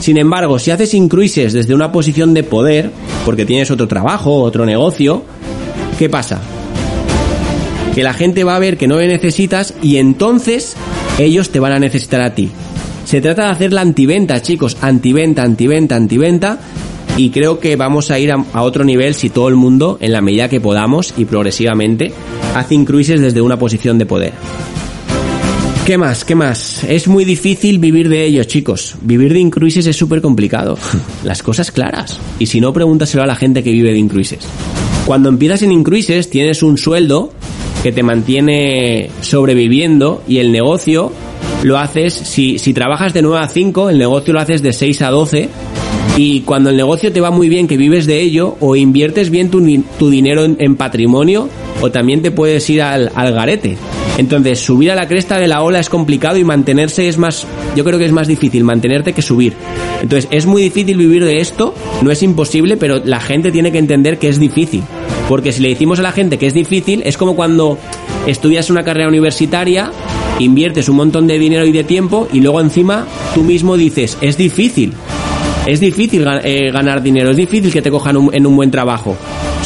Sin 0.00 0.16
embargo, 0.16 0.58
si 0.58 0.70
haces 0.70 0.94
incruises 0.94 1.52
desde 1.52 1.74
una 1.74 1.92
posición 1.92 2.34
de 2.34 2.44
poder, 2.44 2.90
porque 3.24 3.44
tienes 3.44 3.70
otro 3.70 3.88
trabajo, 3.88 4.42
otro 4.42 4.64
negocio, 4.64 5.24
¿qué 5.98 6.08
pasa? 6.08 6.40
Que 7.94 8.02
la 8.02 8.14
gente 8.14 8.44
va 8.44 8.56
a 8.56 8.60
ver 8.60 8.76
que 8.76 8.86
no 8.86 8.98
le 8.98 9.08
necesitas 9.08 9.74
y 9.82 9.96
entonces 9.96 10.76
ellos 11.18 11.50
te 11.50 11.60
van 11.60 11.72
a 11.72 11.78
necesitar 11.78 12.20
a 12.20 12.34
ti. 12.34 12.50
Se 13.04 13.20
trata 13.20 13.46
de 13.46 13.50
hacer 13.52 13.72
la 13.72 13.80
antiventa, 13.80 14.42
chicos, 14.42 14.76
antiventa, 14.80 15.42
antiventa, 15.42 15.96
antiventa. 15.96 16.58
Y 17.16 17.30
creo 17.30 17.58
que 17.58 17.74
vamos 17.74 18.10
a 18.10 18.18
ir 18.18 18.30
a, 18.30 18.62
otro 18.62 18.84
nivel 18.84 19.14
si 19.14 19.30
todo 19.30 19.48
el 19.48 19.56
mundo, 19.56 19.98
en 20.00 20.12
la 20.12 20.20
medida 20.20 20.48
que 20.48 20.60
podamos 20.60 21.14
y 21.16 21.24
progresivamente, 21.24 22.12
hace 22.54 22.74
incruises 22.74 23.20
desde 23.20 23.40
una 23.40 23.58
posición 23.58 23.98
de 23.98 24.06
poder. 24.06 24.32
¿Qué 25.88 25.96
más? 25.96 26.22
¿Qué 26.22 26.34
más? 26.34 26.84
Es 26.84 27.08
muy 27.08 27.24
difícil 27.24 27.78
vivir 27.78 28.10
de 28.10 28.26
ello, 28.26 28.44
chicos. 28.44 28.96
Vivir 29.00 29.32
de 29.32 29.38
incruises 29.38 29.86
es 29.86 29.96
súper 29.96 30.20
complicado. 30.20 30.76
Las 31.24 31.42
cosas 31.42 31.72
claras. 31.72 32.20
Y 32.38 32.44
si 32.44 32.60
no, 32.60 32.74
pregúntaselo 32.74 33.22
a 33.22 33.26
la 33.26 33.34
gente 33.34 33.62
que 33.62 33.72
vive 33.72 33.92
de 33.92 33.98
incruises. 33.98 34.40
Cuando 35.06 35.30
empiezas 35.30 35.62
en 35.62 35.72
incruises, 35.72 36.28
tienes 36.28 36.62
un 36.62 36.76
sueldo 36.76 37.32
que 37.82 37.90
te 37.90 38.02
mantiene 38.02 39.08
sobreviviendo 39.22 40.22
y 40.28 40.40
el 40.40 40.52
negocio 40.52 41.10
lo 41.62 41.78
haces, 41.78 42.12
si, 42.12 42.58
si 42.58 42.74
trabajas 42.74 43.14
de 43.14 43.22
9 43.22 43.42
a 43.42 43.48
5, 43.48 43.88
el 43.88 43.96
negocio 43.96 44.34
lo 44.34 44.40
haces 44.40 44.60
de 44.60 44.74
6 44.74 45.00
a 45.00 45.08
12 45.08 45.48
y 46.18 46.40
cuando 46.40 46.70
el 46.70 46.76
negocio 46.76 47.12
te 47.12 47.20
va 47.20 47.30
muy 47.30 47.48
bien, 47.48 47.68
que 47.68 47.76
vives 47.76 48.04
de 48.04 48.20
ello, 48.20 48.56
o 48.58 48.74
inviertes 48.74 49.30
bien 49.30 49.50
tu, 49.50 49.64
tu 50.00 50.10
dinero 50.10 50.44
en, 50.44 50.74
patrimonio, 50.74 51.48
o 51.80 51.90
también 51.90 52.22
te 52.22 52.30
puedes 52.30 52.68
ir 52.70 52.82
al, 52.82 53.10
al, 53.14 53.32
garete. 53.32 53.76
Entonces, 54.16 54.58
subir 54.58 54.90
a 54.90 54.94
la 54.94 55.06
cresta 55.06 55.38
de 55.38 55.46
la 55.46 55.62
ola 55.62 55.78
es 55.78 55.88
complicado 55.88 56.36
y 56.36 56.44
mantenerse 56.44 57.08
es 57.08 57.18
más, 57.18 57.46
yo 57.76 57.84
creo 57.84 57.98
que 57.98 58.04
es 58.04 58.12
más 58.12 58.26
difícil 58.26 58.64
mantenerte 58.64 59.12
que 59.12 59.22
subir. 59.22 59.54
Entonces, 60.02 60.28
es 60.32 60.46
muy 60.46 60.62
difícil 60.62 60.96
vivir 60.96 61.24
de 61.24 61.38
esto, 61.38 61.74
no 62.02 62.10
es 62.10 62.22
imposible, 62.22 62.76
pero 62.76 63.00
la 63.04 63.20
gente 63.20 63.52
tiene 63.52 63.70
que 63.70 63.78
entender 63.78 64.18
que 64.18 64.28
es 64.28 64.38
difícil. 64.38 64.82
Porque 65.28 65.52
si 65.52 65.60
le 65.60 65.68
decimos 65.68 65.98
a 65.98 66.02
la 66.02 66.12
gente 66.12 66.38
que 66.38 66.46
es 66.46 66.54
difícil, 66.54 67.02
es 67.04 67.16
como 67.16 67.36
cuando 67.36 67.78
estudias 68.26 68.70
una 68.70 68.82
carrera 68.82 69.08
universitaria 69.08 69.90
inviertes 70.38 70.88
un 70.88 70.96
montón 70.96 71.26
de 71.26 71.38
dinero 71.38 71.66
y 71.66 71.72
de 71.72 71.84
tiempo 71.84 72.28
y 72.32 72.40
luego 72.40 72.60
encima 72.60 73.06
tú 73.34 73.42
mismo 73.42 73.76
dices, 73.76 74.16
es 74.20 74.36
difícil, 74.36 74.92
es 75.66 75.80
difícil 75.80 76.24
eh, 76.44 76.70
ganar 76.70 77.02
dinero, 77.02 77.30
es 77.30 77.36
difícil 77.36 77.72
que 77.72 77.82
te 77.82 77.90
cojan 77.90 78.16
en 78.32 78.46
un 78.46 78.56
buen 78.56 78.70
trabajo. 78.70 79.16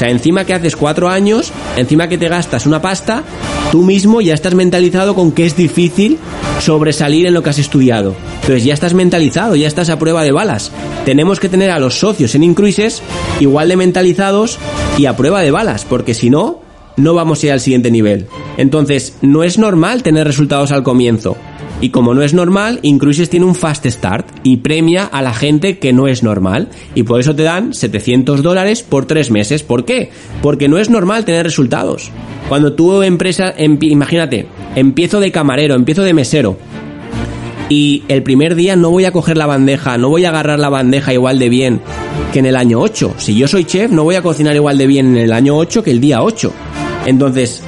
Sea, 0.03 0.11
encima 0.11 0.45
que 0.45 0.53
haces 0.53 0.75
cuatro 0.75 1.09
años, 1.09 1.53
encima 1.77 2.09
que 2.09 2.19
te 2.19 2.29
gastas 2.29 2.67
una 2.67 2.83
pasta, 2.83 3.23
tú 3.71 3.85
mismo 3.85 4.21
ya 4.21 4.35
estás 4.35 4.53
mentalizado 4.53 5.15
con 5.15 5.31
que 5.31 5.47
es 5.47 5.55
difícil 5.55 6.19
sobresalir 6.59 7.25
en 7.27 7.35
lo 7.35 7.45
que 7.45 7.51
has 7.51 7.61
estudiado. 7.61 8.17
Entonces 8.41 8.65
ya 8.65 8.75
estás 8.75 8.95
mentalizado, 8.95 9.55
ya 9.55 9.69
estás 9.69 9.91
a 9.91 10.01
prueba 10.01 10.25
de 10.25 10.33
balas. 10.33 10.73
Tenemos 11.05 11.39
que 11.39 11.49
tener 11.49 11.71
a 11.71 11.79
los 11.79 12.01
socios 12.01 12.35
en 12.35 12.43
Incruises 12.43 13.01
igual 13.39 13.69
de 13.69 13.77
mentalizados 13.77 14.59
y 14.99 15.07
a 15.07 15.15
prueba 15.15 15.41
de 15.41 15.53
balas, 15.53 15.85
porque 15.85 16.15
si 16.15 16.31
no, 16.31 16.63
no 16.97 17.15
vamos 17.15 17.41
a 17.41 17.47
ir 17.47 17.53
al 17.53 17.61
siguiente 17.61 17.93
nivel. 17.93 18.27
Entonces, 18.57 19.15
no 19.23 19.45
es 19.45 19.57
normal 19.57 20.03
tener 20.03 20.27
resultados 20.27 20.73
al 20.73 20.83
comienzo. 20.83 21.37
Y 21.83 21.91
como 21.91 22.15
no 22.15 22.23
es 22.23 22.33
normal, 22.33 22.79
Incruises 22.83 23.29
tiene 23.29 23.45
un 23.45 23.57
fast 23.57 23.85
start 23.87 24.25
y 24.45 24.59
premia 24.59 25.05
a 25.05 25.21
la 25.21 25.35
gente 25.35 25.81
que 25.81 25.93
no 25.93 26.07
es 26.07 26.23
normal. 26.23 26.69
Y 26.95 27.03
por 27.03 27.19
eso 27.19 27.35
te 27.35 27.43
dan 27.43 27.75
700 27.75 28.41
dólares 28.45 28.85
por 28.85 29.05
tres 29.07 29.33
meses. 29.33 29.65
¿Por 29.65 29.85
qué? 29.85 30.11
Porque 30.43 30.69
no 30.69 30.79
es 30.79 30.91
normal 30.91 31.25
tener 31.25 31.45
resultados. 31.45 32.12
Cuando 32.49 32.75
tu 32.75 33.03
empresa, 33.03 33.53
imagínate, 33.59 34.47
empiezo 34.77 35.19
de 35.19 35.33
camarero, 35.33 35.75
empiezo 35.75 36.03
de 36.03 36.15
mesero. 36.15 36.57
Y 37.69 38.05
el 38.07 38.23
primer 38.23 38.55
día 38.55 38.77
no 38.77 38.91
voy 38.91 39.05
a 39.05 39.12
coger 39.12 39.37
la 39.37 39.47
bandeja, 39.47 39.99
no 39.99 40.09
voy 40.09 40.25
a 40.25 40.29
agarrar 40.29 40.61
la 40.61 40.69
bandeja 40.69 41.12
igual 41.12 41.41
de 41.41 41.49
bien 41.49 41.81
que 42.33 42.39
en 42.39 42.47
el 42.47 42.55
año 42.55 42.79
8. 42.79 43.15
Si 43.19 43.35
yo 43.35 43.49
soy 43.49 43.65
chef, 43.65 43.91
no 43.91 44.05
voy 44.05 44.15
a 44.15 44.23
cocinar 44.23 44.55
igual 44.55 44.79
de 44.79 44.87
bien 44.87 45.09
en 45.09 45.17
el 45.17 45.33
año 45.33 45.57
8 45.57 45.83
que 45.83 45.91
el 45.91 46.01
día 46.01 46.23
8. 46.23 46.53
Entonces, 47.07 47.65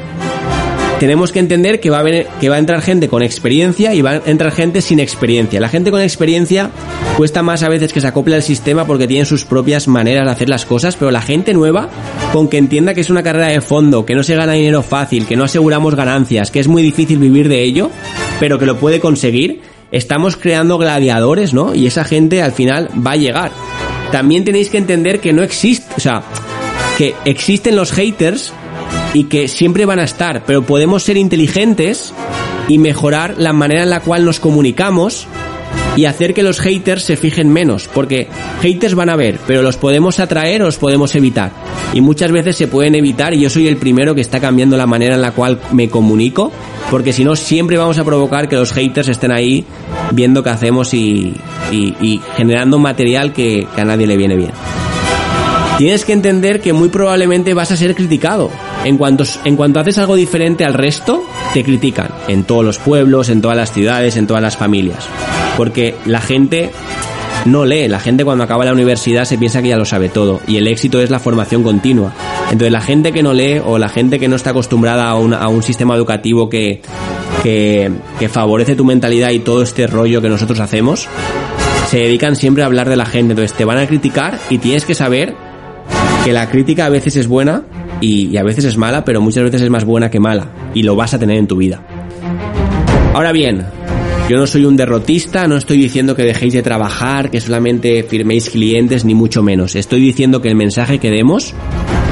tenemos 1.01 1.33
que 1.33 1.41
entender 1.41 1.81
que 1.81 1.91
va, 1.91 2.01
a 2.01 2.05
que 2.05 2.49
va 2.49 2.57
a 2.57 2.59
entrar 2.59 2.81
gente 2.81 3.09
con 3.09 3.23
experiencia 3.23 3.95
y 3.95 4.03
va 4.03 4.13
a 4.13 4.23
entrar 4.27 4.53
gente 4.53 4.81
sin 4.81 5.01
experiencia. 5.01 5.61
La 5.61 5.69
gente 5.69 5.91
con 5.91 6.01
experiencia 6.01 6.71
cuesta 7.17 7.43
más 7.43 7.63
a 7.63 7.69
veces 7.69 7.93
que 7.93 8.01
se 8.01 8.07
acople 8.07 8.35
al 8.35 8.43
sistema 8.43 8.87
porque 8.87 9.07
tienen 9.07 9.27
sus 9.27 9.45
propias 9.45 9.89
maneras 9.89 10.25
de 10.25 10.33
hacer 10.33 10.49
las 10.49 10.65
cosas, 10.65 10.97
pero 10.97 11.11
la 11.11 11.21
gente 11.21 11.53
nueva, 11.53 11.89
con 12.33 12.49
que 12.49 12.59
entienda 12.59 12.95
que 12.95 13.01
es 13.01 13.11
una 13.11 13.23
carrera 13.23 13.49
de 13.49 13.61
fondo, 13.61 14.07
que 14.07 14.15
no 14.15 14.23
se 14.23 14.37
gana 14.37 14.53
dinero 14.53 14.83
fácil, 14.83 15.27
que 15.27 15.37
no 15.37 15.45
aseguramos 15.45 15.95
ganancias, 15.95 16.51
que 16.51 16.61
es 16.61 16.69
muy 16.69 16.83
difícil 16.83 17.19
vivir 17.19 17.49
de 17.49 17.63
ello, 17.63 17.91
pero 18.41 18.59
que 18.59 18.67
lo 18.67 18.79
puede 18.79 19.01
conseguir, 19.01 19.63
estamos 19.91 20.37
creando 20.37 20.79
gladiadores, 20.79 21.55
¿no? 21.55 21.75
Y 21.75 21.87
esa 21.87 22.05
gente 22.05 22.43
al 22.43 22.53
final 22.53 22.89
va 23.07 23.13
a 23.13 23.17
llegar. 23.17 23.53
También 24.13 24.45
tenéis 24.45 24.69
que 24.69 24.79
entender 24.79 25.21
que 25.21 25.33
no 25.33 25.43
existe, 25.43 25.93
o 25.97 26.01
sea, 26.01 26.23
que 26.97 27.15
existen 27.25 27.75
los 27.75 27.93
haters 27.93 28.53
y 29.15 29.25
que 29.25 29.49
siempre 29.49 29.87
van 29.87 30.01
a 30.01 30.05
estar, 30.05 30.45
pero 30.45 30.63
podemos 30.63 31.03
ser 31.03 31.17
inteligentes 31.17 32.13
y 32.69 32.79
mejorar 32.79 33.37
la 33.39 33.55
manera 33.55 33.85
en 33.85 33.91
la 33.91 34.01
cual 34.01 34.25
nos 34.25 34.41
comunicamos 34.41 35.27
y 35.97 36.07
hacer 36.07 36.35
que 36.35 36.43
los 36.43 36.61
haters 36.61 37.05
se 37.05 37.17
fijen 37.17 37.53
menos, 37.53 37.89
porque 37.93 38.29
haters 38.63 38.95
van 38.95 39.11
a 39.11 39.17
ver, 39.17 39.39
pero 39.47 39.63
los 39.63 39.77
podemos 39.77 40.19
atraer 40.19 40.63
o 40.63 40.67
los 40.67 40.77
podemos 40.77 41.15
evitar. 41.15 41.53
Y 41.93 42.01
muchas 42.01 42.33
veces 42.33 42.57
se 42.57 42.67
pueden 42.67 42.97
evitar 42.97 43.33
y 43.35 43.41
yo 43.41 43.49
soy 43.49 43.69
el 43.69 43.77
primero 43.77 44.15
que 44.15 44.21
está 44.21 44.41
cambiando 44.41 44.77
la 44.77 44.87
manera 44.87 45.15
en 45.15 45.23
la 45.23 45.31
cual 45.31 45.61
me 45.73 45.89
comunico, 45.89 46.51
porque 46.91 47.13
si 47.13 47.25
no 47.25 47.37
siempre 47.37 47.79
vamos 47.79 47.99
a 47.99 48.05
provocar 48.05 48.49
que 48.49 48.57
los 48.57 48.73
haters 48.73 49.09
estén 49.09 49.31
ahí 49.31 49.65
viendo 50.11 50.43
qué 50.43 50.51
hacemos 50.51 50.93
y, 50.95 51.35
y, 51.71 52.21
generando 52.37 52.79
material 52.79 53.33
que, 53.33 53.67
que 53.75 53.81
a 53.81 53.85
nadie 53.85 54.07
le 54.07 54.17
viene 54.17 54.37
bien. 54.37 54.51
Tienes 55.79 56.05
que 56.05 56.13
entender 56.13 56.61
que 56.61 56.73
muy 56.73 56.89
probablemente 56.89 57.55
vas 57.55 57.71
a 57.73 57.77
ser 57.77 57.95
criticado, 57.95 58.51
en 58.85 58.99
cuanto, 58.99 59.25
en 59.45 59.57
cuanto 59.57 59.81
haces 59.81 59.99
algo 59.99 60.15
diferente 60.15 60.65
al 60.65 60.75
resto, 60.75 61.25
te 61.53 61.65
critican. 61.65 62.09
En 62.29 62.45
todos 62.45 62.65
los 62.65 62.79
pueblos, 62.79 63.29
en 63.29 63.41
todas 63.41 63.57
las 63.57 63.73
ciudades, 63.73 64.17
en 64.17 64.27
todas 64.27 64.43
las 64.43 64.57
familias. 64.57 65.09
Porque 65.57 65.95
la 66.05 66.21
gente 66.21 66.71
no 67.47 67.65
lee. 67.65 67.89
La 67.89 68.01
gente 68.01 68.25
cuando 68.25 68.45
acaba 68.45 68.65
la 68.65 68.73
universidad 68.73 69.25
se 69.25 69.39
piensa 69.39 69.63
que 69.63 69.69
ya 69.69 69.77
lo 69.77 69.85
sabe 69.85 70.09
todo. 70.09 70.41
Y 70.47 70.57
el 70.57 70.67
éxito 70.67 71.01
es 71.01 71.11
la 71.11 71.19
formación 71.19 71.63
continua. 71.63 72.13
Entonces 72.51 72.73
la 72.73 72.81
gente 72.81 73.13
que 73.13 73.23
no 73.23 73.33
lee 73.33 73.61
o 73.65 73.79
la 73.79 73.89
gente 73.89 74.19
que 74.19 74.29
no 74.29 74.37
está 74.37 74.51
acostumbrada 74.51 75.09
a 75.09 75.17
un, 75.17 75.35
a 75.35 75.49
un 75.49 75.63
sistema 75.63 75.95
educativo 75.95 76.49
que, 76.49 76.83
que, 77.43 77.91
que 78.19 78.29
favorece 78.29 78.77
tu 78.77 78.85
mentalidad 78.85 79.31
y 79.31 79.41
todo 79.41 79.63
este 79.63 79.87
rollo 79.87 80.21
que 80.21 80.29
nosotros 80.29 80.61
hacemos, 80.61 81.09
se 81.91 81.99
dedican 81.99 82.37
siempre 82.37 82.63
a 82.63 82.67
hablar 82.67 82.89
de 82.89 82.97
la 82.97 83.07
gente. 83.07 83.33
Entonces 83.33 83.57
te 83.57 83.65
van 83.65 83.79
a 83.79 83.87
criticar 83.87 84.39
y 84.51 84.59
tienes 84.59 84.85
que 84.85 84.95
saber 84.95 85.35
que 86.25 86.33
la 86.33 86.49
crítica 86.49 86.87
a 86.87 86.89
veces 86.89 87.17
es 87.17 87.29
buena 87.29 87.65
y, 88.05 88.37
a 88.37 88.43
veces 88.43 88.65
es 88.65 88.77
mala, 88.77 89.05
pero 89.05 89.21
muchas 89.21 89.45
veces 89.45 89.63
es 89.63 89.71
más 89.71 89.85
buena 89.85 90.11
que 90.11 90.21
mala 90.21 90.49
y 90.75 90.83
lo 90.83 90.97
vas 90.97 91.15
a 91.15 91.19
tener 91.19 91.37
en 91.39 91.47
tu 91.47 91.57
vida. 91.57 91.81
Ahora 93.15 93.33
bien, 93.33 93.65
yo 94.29 94.37
no 94.37 94.47
soy 94.47 94.65
un 94.65 94.77
derrotista, 94.77 95.47
no 95.47 95.57
estoy 95.57 95.79
diciendo 95.79 96.17
que 96.17 96.23
dejéis 96.23 96.55
de 96.55 96.63
trabajar, 96.63 97.31
que 97.31 97.41
solamente 97.41 98.03
firméis 98.03 98.51
clientes, 98.51 99.05
ni 99.05 99.15
mucho 99.15 99.43
menos. 99.43 99.77
Estoy 99.77 100.01
diciendo 100.01 100.41
que 100.41 100.49
el 100.49 100.57
mensaje 100.57 100.99
que 100.99 101.11
demos 101.11 101.55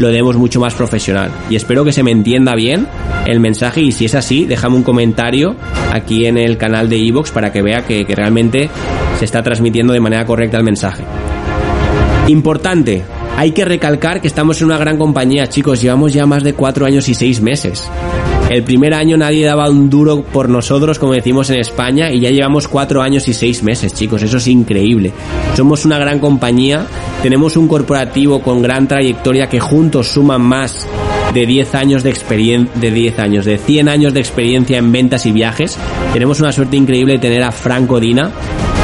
lo 0.01 0.09
demos 0.09 0.37
mucho 0.37 0.61
más 0.61 0.75
profesional. 0.75 1.31
Y 1.51 1.57
espero 1.57 1.85
que 1.85 1.93
se 1.93 2.03
me 2.03 2.11
entienda 2.11 2.55
bien 2.55 2.87
el 3.27 3.41
mensaje 3.41 3.83
y 3.83 3.93
si 3.93 4.05
es 4.05 4.15
así, 4.15 4.45
déjame 4.45 4.77
un 4.77 4.83
comentario 4.83 5.57
aquí 5.93 6.27
en 6.27 6.39
el 6.39 6.57
canal 6.57 6.89
de 6.89 6.97
Evox 6.97 7.31
para 7.31 7.53
que 7.53 7.63
vea 7.63 7.85
que 7.85 8.05
realmente 8.15 8.69
se 9.19 9.25
está 9.25 9.43
transmitiendo 9.43 9.93
de 9.93 10.01
manera 10.01 10.25
correcta 10.25 10.57
el 10.57 10.65
mensaje. 10.65 11.05
Importante, 12.29 13.03
hay 13.37 13.53
que 13.53 13.65
recalcar 13.65 14.21
que 14.21 14.29
estamos 14.29 14.61
en 14.61 14.67
una 14.67 14.79
gran 14.79 14.99
compañía, 14.99 15.49
chicos. 15.49 15.81
Llevamos 15.81 16.13
ya 16.13 16.27
más 16.27 16.45
de 16.45 16.55
cuatro 16.55 16.87
años 16.87 17.09
y 17.09 17.15
seis 17.15 17.41
meses. 17.41 17.91
El 18.51 18.65
primer 18.65 18.93
año 18.93 19.17
nadie 19.17 19.47
daba 19.47 19.71
un 19.71 19.89
duro 19.89 20.23
por 20.23 20.49
nosotros, 20.49 20.99
como 20.99 21.15
decimos 21.15 21.49
en 21.49 21.59
España, 21.59 22.11
y 22.11 22.21
ya 22.21 22.31
llevamos 22.31 22.69
cuatro 22.69 23.01
años 23.01 23.27
y 23.29 23.33
seis 23.33 23.63
meses, 23.63 23.95
chicos. 23.95 24.23
Eso 24.23 24.37
es 24.37 24.47
increíble. 24.47 25.13
Somos 25.57 25.87
una 25.87 25.99
gran 25.99 26.19
compañía, 26.19 26.87
tenemos 27.23 27.57
un 27.57 27.67
corporativo 27.67 28.43
con 28.43 28.61
gran 28.61 28.87
trayectoria 28.87 29.49
que 29.49 29.59
juntos 29.61 30.09
suman 30.09 30.43
más 30.43 30.87
de 31.33 31.47
10 31.47 31.75
años 31.75 32.03
de 32.03 32.11
experiencia, 32.11 32.71
de 32.79 32.91
10 32.91 33.19
años, 33.21 33.45
de 33.47 33.57
100 33.57 33.89
años 33.89 34.13
de 34.13 34.21
experiencia 34.21 34.77
en 34.77 34.93
ventas 34.93 35.25
y 35.25 35.33
viajes. 35.33 35.79
Tenemos 36.13 36.41
una 36.41 36.53
suerte 36.53 36.77
increíble 36.77 37.15
de 37.15 37.21
tener 37.21 37.43
a 37.43 37.53
Franco 37.53 37.99
Dina, 37.99 38.31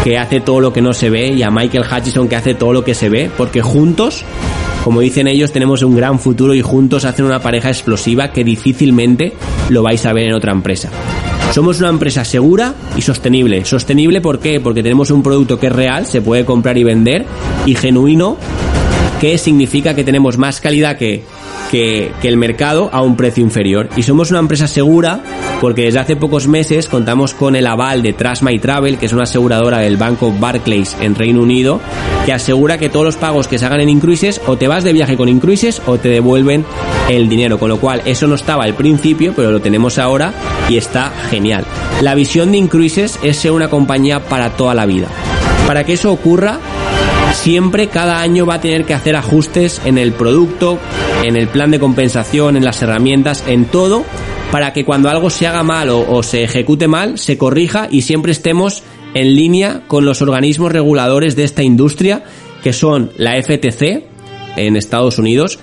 que 0.04 0.18
hace 0.18 0.40
todo 0.40 0.60
lo 0.60 0.72
que 0.72 0.80
no 0.80 0.92
se 0.92 1.10
ve, 1.10 1.28
y 1.28 1.42
a 1.42 1.50
Michael 1.50 1.84
Hutchison, 1.84 2.28
que 2.28 2.36
hace 2.36 2.54
todo 2.54 2.72
lo 2.72 2.84
que 2.84 2.94
se 2.94 3.08
ve, 3.08 3.30
porque 3.36 3.62
juntos, 3.62 4.24
como 4.84 5.00
dicen 5.00 5.26
ellos, 5.28 5.52
tenemos 5.52 5.82
un 5.82 5.96
gran 5.96 6.18
futuro 6.18 6.54
y 6.54 6.62
juntos 6.62 7.04
hacen 7.04 7.24
una 7.24 7.40
pareja 7.40 7.68
explosiva 7.68 8.30
que 8.32 8.44
difícilmente 8.44 9.34
lo 9.68 9.82
vais 9.82 10.04
a 10.06 10.12
ver 10.12 10.28
en 10.28 10.34
otra 10.34 10.52
empresa. 10.52 10.90
Somos 11.52 11.80
una 11.80 11.88
empresa 11.88 12.24
segura 12.24 12.74
y 12.96 13.02
sostenible. 13.02 13.64
Sostenible 13.64 14.20
¿por 14.20 14.38
qué? 14.38 14.60
Porque 14.60 14.82
tenemos 14.82 15.10
un 15.10 15.22
producto 15.22 15.58
que 15.58 15.66
es 15.68 15.72
real, 15.72 16.06
se 16.06 16.20
puede 16.20 16.44
comprar 16.44 16.76
y 16.76 16.84
vender, 16.84 17.24
y 17.66 17.74
genuino, 17.74 18.36
que 19.20 19.36
significa 19.38 19.94
que 19.94 20.04
tenemos 20.04 20.38
más 20.38 20.60
calidad 20.60 20.96
que, 20.96 21.24
que, 21.70 22.12
el 22.22 22.36
mercado 22.36 22.90
a 22.92 23.00
un 23.00 23.16
precio 23.16 23.42
inferior. 23.42 23.88
Y 23.96 24.02
somos 24.02 24.30
una 24.30 24.40
empresa 24.40 24.66
segura 24.66 25.20
porque 25.60 25.84
desde 25.84 25.98
hace 25.98 26.16
pocos 26.16 26.46
meses 26.46 26.88
contamos 26.88 27.34
con 27.34 27.56
el 27.56 27.66
aval 27.66 28.02
de 28.02 28.12
Trust 28.12 28.42
My 28.42 28.58
Travel, 28.58 28.98
que 28.98 29.06
es 29.06 29.12
una 29.12 29.22
aseguradora 29.24 29.78
del 29.78 29.96
banco 29.96 30.32
Barclays 30.38 30.96
en 31.00 31.14
Reino 31.14 31.40
Unido, 31.40 31.80
que 32.26 32.32
asegura 32.32 32.78
que 32.78 32.88
todos 32.88 33.06
los 33.06 33.16
pagos 33.16 33.48
que 33.48 33.58
se 33.58 33.66
hagan 33.66 33.80
en 33.80 33.88
Incruises 33.88 34.40
o 34.46 34.56
te 34.56 34.68
vas 34.68 34.84
de 34.84 34.92
viaje 34.92 35.16
con 35.16 35.28
Incruises 35.28 35.80
o 35.86 35.98
te 35.98 36.08
devuelven 36.10 36.64
el 37.08 37.28
dinero. 37.28 37.58
Con 37.58 37.70
lo 37.70 37.78
cual, 37.78 38.02
eso 38.04 38.26
no 38.26 38.34
estaba 38.34 38.64
al 38.64 38.74
principio, 38.74 39.32
pero 39.34 39.50
lo 39.50 39.60
tenemos 39.60 39.98
ahora 39.98 40.32
y 40.68 40.76
está 40.76 41.10
genial. 41.30 41.64
La 42.02 42.14
visión 42.14 42.52
de 42.52 42.58
Incruises 42.58 43.18
es 43.22 43.38
ser 43.38 43.52
una 43.52 43.68
compañía 43.68 44.24
para 44.24 44.50
toda 44.50 44.74
la 44.74 44.86
vida. 44.86 45.08
Para 45.66 45.84
que 45.84 45.94
eso 45.94 46.12
ocurra, 46.12 46.58
siempre 47.38 47.86
cada 47.86 48.20
año 48.20 48.44
va 48.46 48.54
a 48.54 48.60
tener 48.60 48.84
que 48.84 48.94
hacer 48.94 49.16
ajustes 49.16 49.80
en 49.84 49.96
el 49.96 50.12
producto, 50.12 50.78
en 51.22 51.36
el 51.36 51.48
plan 51.48 51.70
de 51.70 51.78
compensación, 51.78 52.56
en 52.56 52.64
las 52.64 52.82
herramientas, 52.82 53.44
en 53.46 53.66
todo, 53.66 54.04
para 54.50 54.72
que 54.72 54.84
cuando 54.84 55.08
algo 55.08 55.30
se 55.30 55.46
haga 55.46 55.62
mal 55.62 55.88
o, 55.90 56.04
o, 56.10 56.22
se 56.22 56.42
ejecute 56.42 56.88
mal, 56.88 57.18
se 57.18 57.38
corrija 57.38 57.88
y 57.90 58.02
siempre 58.02 58.32
estemos 58.32 58.82
en 59.14 59.34
línea 59.34 59.82
con 59.86 60.04
los 60.04 60.20
organismos 60.20 60.72
reguladores 60.72 61.36
de 61.36 61.44
esta 61.44 61.62
industria, 61.62 62.24
que 62.62 62.72
son 62.72 63.12
la 63.16 63.40
FTC 63.40 64.04
en 64.56 64.76
Estados 64.76 65.18
Unidos, 65.18 65.60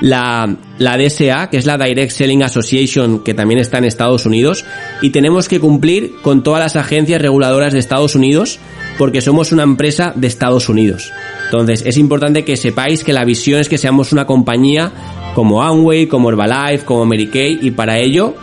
la, 0.00 0.56
la 0.78 0.98
DSA, 0.98 1.48
que 1.48 1.56
es 1.56 1.66
la 1.66 1.78
Direct 1.78 2.12
Selling 2.12 2.42
Association, 2.42 3.24
que 3.24 3.34
también 3.34 3.60
está 3.60 3.78
en 3.78 3.84
Estados 3.84 4.26
Unidos, 4.26 4.64
y 5.00 5.10
tenemos 5.10 5.48
que 5.48 5.60
cumplir 5.60 6.12
con 6.22 6.42
todas 6.42 6.60
las 6.60 6.76
agencias 6.76 7.22
reguladoras 7.22 7.72
de 7.72 7.78
Estados 7.78 8.14
Unidos, 8.14 8.58
porque 8.98 9.20
somos 9.20 9.52
una 9.52 9.62
empresa 9.62 10.12
de 10.14 10.26
Estados 10.26 10.68
Unidos. 10.68 11.12
Entonces, 11.46 11.82
es 11.86 11.96
importante 11.96 12.44
que 12.44 12.56
sepáis 12.56 13.04
que 13.04 13.12
la 13.12 13.24
visión 13.24 13.60
es 13.60 13.68
que 13.68 13.78
seamos 13.78 14.12
una 14.12 14.26
compañía 14.26 14.92
como 15.34 15.62
Amway, 15.62 16.06
como 16.06 16.30
Herbalife, 16.30 16.84
como 16.84 17.08
Kay, 17.08 17.58
y 17.62 17.70
para 17.70 17.98
ello 17.98 18.34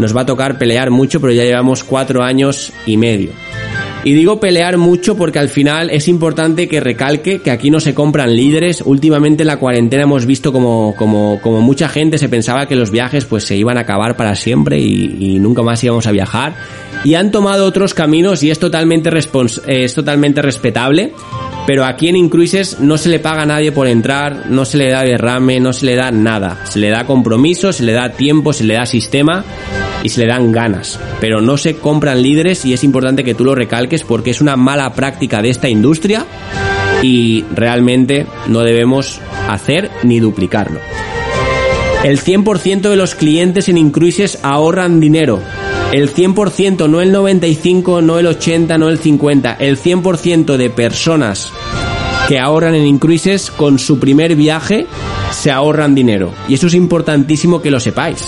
nos 0.00 0.16
va 0.16 0.22
a 0.22 0.26
tocar 0.26 0.58
pelear 0.58 0.90
mucho, 0.90 1.20
pero 1.20 1.32
ya 1.32 1.44
llevamos 1.44 1.84
cuatro 1.84 2.22
años 2.22 2.72
y 2.86 2.96
medio. 2.96 3.30
Y 4.04 4.14
digo 4.14 4.40
pelear 4.40 4.78
mucho 4.78 5.16
porque 5.16 5.38
al 5.38 5.48
final 5.48 5.88
es 5.90 6.08
importante 6.08 6.66
que 6.66 6.80
recalque 6.80 7.40
que 7.40 7.52
aquí 7.52 7.70
no 7.70 7.78
se 7.78 7.94
compran 7.94 8.34
líderes. 8.34 8.82
Últimamente 8.84 9.44
en 9.44 9.46
la 9.46 9.58
cuarentena 9.58 10.02
hemos 10.02 10.26
visto 10.26 10.52
como, 10.52 10.96
como, 10.96 11.40
como 11.40 11.60
mucha 11.60 11.88
gente 11.88 12.18
se 12.18 12.28
pensaba 12.28 12.66
que 12.66 12.74
los 12.74 12.90
viajes 12.90 13.24
pues 13.26 13.44
se 13.44 13.56
iban 13.56 13.78
a 13.78 13.82
acabar 13.82 14.16
para 14.16 14.34
siempre 14.34 14.80
y, 14.80 15.38
nunca 15.38 15.62
más 15.62 15.82
íbamos 15.84 16.06
a 16.06 16.12
viajar. 16.12 16.54
Y 17.04 17.14
han 17.14 17.30
tomado 17.30 17.64
otros 17.64 17.94
caminos 17.94 18.42
y 18.42 18.50
es 18.50 18.58
totalmente, 18.58 19.10
respons 19.10 19.62
es 19.66 19.94
totalmente 19.94 20.42
respetable. 20.42 21.12
Pero 21.66 21.84
aquí 21.84 22.08
en 22.08 22.16
Incruises 22.16 22.80
no 22.80 22.98
se 22.98 23.08
le 23.08 23.20
paga 23.20 23.42
a 23.42 23.46
nadie 23.46 23.70
por 23.70 23.86
entrar, 23.86 24.46
no 24.50 24.64
se 24.64 24.78
le 24.78 24.90
da 24.90 25.02
derrame, 25.02 25.60
no 25.60 25.72
se 25.72 25.86
le 25.86 25.94
da 25.94 26.10
nada. 26.10 26.66
Se 26.66 26.80
le 26.80 26.90
da 26.90 27.06
compromiso, 27.06 27.72
se 27.72 27.84
le 27.84 27.92
da 27.92 28.10
tiempo, 28.10 28.52
se 28.52 28.64
le 28.64 28.74
da 28.74 28.84
sistema 28.84 29.44
y 30.02 30.08
se 30.08 30.20
le 30.20 30.26
dan 30.26 30.50
ganas. 30.50 30.98
Pero 31.20 31.40
no 31.40 31.56
se 31.56 31.76
compran 31.76 32.20
líderes 32.20 32.64
y 32.64 32.72
es 32.72 32.82
importante 32.82 33.22
que 33.22 33.34
tú 33.34 33.44
lo 33.44 33.54
recalques 33.54 34.02
porque 34.02 34.30
es 34.30 34.40
una 34.40 34.56
mala 34.56 34.92
práctica 34.92 35.40
de 35.40 35.50
esta 35.50 35.68
industria 35.68 36.26
y 37.00 37.44
realmente 37.54 38.26
no 38.48 38.60
debemos 38.60 39.20
hacer 39.48 39.90
ni 40.02 40.18
duplicarlo. 40.18 40.80
El 42.02 42.18
100% 42.18 42.80
de 42.80 42.96
los 42.96 43.14
clientes 43.14 43.68
en 43.68 43.78
Incruises 43.78 44.40
ahorran 44.42 44.98
dinero. 44.98 45.40
El 45.92 46.14
100%, 46.14 46.88
no 46.88 47.02
el 47.02 47.12
95, 47.12 48.00
no 48.00 48.18
el 48.18 48.26
80, 48.26 48.78
no 48.78 48.88
el 48.88 48.98
50. 48.98 49.52
El 49.60 49.78
100% 49.78 50.56
de 50.56 50.70
personas 50.70 51.52
que 52.28 52.38
ahorran 52.38 52.74
en 52.74 52.86
Incruises 52.86 53.50
con 53.50 53.78
su 53.78 53.98
primer 53.98 54.34
viaje 54.34 54.86
se 55.32 55.50
ahorran 55.50 55.94
dinero. 55.94 56.32
Y 56.48 56.54
eso 56.54 56.68
es 56.68 56.74
importantísimo 56.74 57.60
que 57.60 57.70
lo 57.70 57.78
sepáis. 57.78 58.24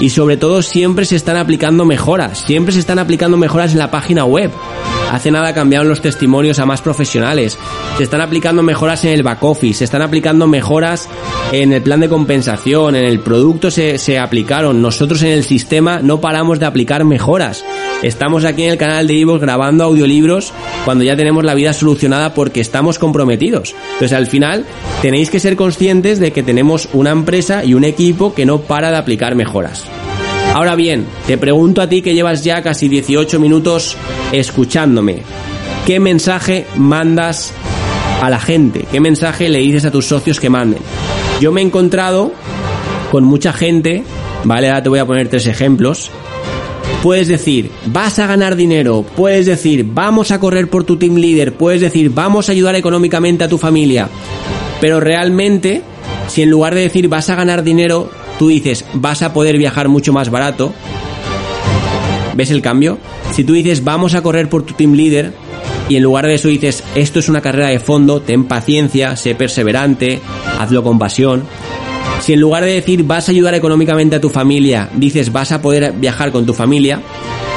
Y 0.00 0.08
sobre 0.08 0.38
todo 0.38 0.62
siempre 0.62 1.04
se 1.04 1.16
están 1.16 1.36
aplicando 1.36 1.84
mejoras, 1.84 2.38
siempre 2.46 2.72
se 2.72 2.80
están 2.80 2.98
aplicando 2.98 3.36
mejoras 3.36 3.72
en 3.72 3.80
la 3.80 3.90
página 3.90 4.24
web. 4.24 4.50
Hace 5.14 5.30
nada 5.30 5.54
cambiaron 5.54 5.88
los 5.88 6.00
testimonios 6.00 6.58
a 6.58 6.66
más 6.66 6.82
profesionales. 6.82 7.56
Se 7.98 8.02
están 8.02 8.20
aplicando 8.20 8.64
mejoras 8.64 9.04
en 9.04 9.12
el 9.12 9.22
back 9.22 9.44
office, 9.44 9.78
se 9.78 9.84
están 9.84 10.02
aplicando 10.02 10.48
mejoras 10.48 11.08
en 11.52 11.72
el 11.72 11.82
plan 11.82 12.00
de 12.00 12.08
compensación, 12.08 12.96
en 12.96 13.04
el 13.04 13.20
producto 13.20 13.70
se, 13.70 13.98
se 13.98 14.18
aplicaron. 14.18 14.82
Nosotros 14.82 15.22
en 15.22 15.30
el 15.30 15.44
sistema 15.44 16.00
no 16.02 16.20
paramos 16.20 16.58
de 16.58 16.66
aplicar 16.66 17.04
mejoras. 17.04 17.64
Estamos 18.02 18.44
aquí 18.44 18.64
en 18.64 18.70
el 18.70 18.76
canal 18.76 19.06
de 19.06 19.14
Ivo 19.14 19.38
grabando 19.38 19.84
audiolibros 19.84 20.52
cuando 20.84 21.04
ya 21.04 21.14
tenemos 21.14 21.44
la 21.44 21.54
vida 21.54 21.72
solucionada 21.72 22.34
porque 22.34 22.60
estamos 22.60 22.98
comprometidos. 22.98 23.72
Entonces 23.92 24.14
al 24.14 24.26
final 24.26 24.66
tenéis 25.00 25.30
que 25.30 25.38
ser 25.38 25.54
conscientes 25.54 26.18
de 26.18 26.32
que 26.32 26.42
tenemos 26.42 26.88
una 26.92 27.10
empresa 27.10 27.64
y 27.64 27.74
un 27.74 27.84
equipo 27.84 28.34
que 28.34 28.46
no 28.46 28.62
para 28.62 28.90
de 28.90 28.96
aplicar 28.96 29.36
mejoras. 29.36 29.84
Ahora 30.54 30.76
bien, 30.76 31.04
te 31.26 31.36
pregunto 31.36 31.82
a 31.82 31.88
ti 31.88 32.00
que 32.00 32.14
llevas 32.14 32.44
ya 32.44 32.62
casi 32.62 32.88
18 32.88 33.40
minutos 33.40 33.96
escuchándome. 34.30 35.22
¿Qué 35.84 35.98
mensaje 35.98 36.64
mandas 36.76 37.52
a 38.22 38.30
la 38.30 38.38
gente? 38.38 38.86
¿Qué 38.88 39.00
mensaje 39.00 39.48
le 39.48 39.58
dices 39.58 39.84
a 39.84 39.90
tus 39.90 40.06
socios 40.06 40.38
que 40.38 40.50
manden? 40.50 40.78
Yo 41.40 41.50
me 41.50 41.60
he 41.60 41.64
encontrado 41.64 42.30
con 43.10 43.24
mucha 43.24 43.52
gente, 43.52 44.04
vale, 44.44 44.68
ahora 44.68 44.84
te 44.84 44.88
voy 44.90 45.00
a 45.00 45.06
poner 45.06 45.26
tres 45.26 45.48
ejemplos. 45.48 46.12
Puedes 47.02 47.26
decir, 47.26 47.72
vas 47.86 48.20
a 48.20 48.28
ganar 48.28 48.54
dinero, 48.54 49.04
puedes 49.16 49.46
decir, 49.46 49.84
vamos 49.84 50.30
a 50.30 50.38
correr 50.38 50.70
por 50.70 50.84
tu 50.84 50.98
team 50.98 51.16
leader, 51.16 51.52
puedes 51.52 51.80
decir, 51.80 52.12
vamos 52.14 52.48
a 52.48 52.52
ayudar 52.52 52.76
económicamente 52.76 53.42
a 53.42 53.48
tu 53.48 53.58
familia. 53.58 54.08
Pero 54.80 55.00
realmente, 55.00 55.82
si 56.28 56.42
en 56.42 56.50
lugar 56.50 56.76
de 56.76 56.82
decir 56.82 57.08
vas 57.08 57.28
a 57.28 57.34
ganar 57.34 57.64
dinero, 57.64 58.08
tú 58.38 58.48
dices 58.48 58.84
vas 58.94 59.22
a 59.22 59.32
poder 59.32 59.58
viajar 59.58 59.88
mucho 59.88 60.12
más 60.12 60.30
barato, 60.30 60.72
¿ves 62.34 62.50
el 62.50 62.62
cambio? 62.62 62.98
Si 63.32 63.44
tú 63.44 63.52
dices 63.52 63.84
vamos 63.84 64.14
a 64.14 64.22
correr 64.22 64.48
por 64.48 64.64
tu 64.64 64.74
team 64.74 64.92
leader 64.92 65.32
y 65.88 65.96
en 65.96 66.02
lugar 66.02 66.26
de 66.26 66.34
eso 66.34 66.48
dices 66.48 66.82
esto 66.94 67.18
es 67.18 67.28
una 67.28 67.40
carrera 67.40 67.68
de 67.68 67.78
fondo, 67.78 68.20
ten 68.20 68.44
paciencia, 68.44 69.16
sé 69.16 69.34
perseverante, 69.34 70.20
hazlo 70.58 70.82
con 70.82 70.98
pasión. 70.98 71.44
Si 72.20 72.32
en 72.32 72.40
lugar 72.40 72.64
de 72.64 72.74
decir 72.74 73.04
vas 73.04 73.28
a 73.28 73.32
ayudar 73.32 73.54
económicamente 73.54 74.16
a 74.16 74.20
tu 74.20 74.30
familia, 74.30 74.88
dices 74.94 75.32
vas 75.32 75.52
a 75.52 75.60
poder 75.60 75.92
viajar 75.92 76.32
con 76.32 76.46
tu 76.46 76.54
familia, 76.54 77.00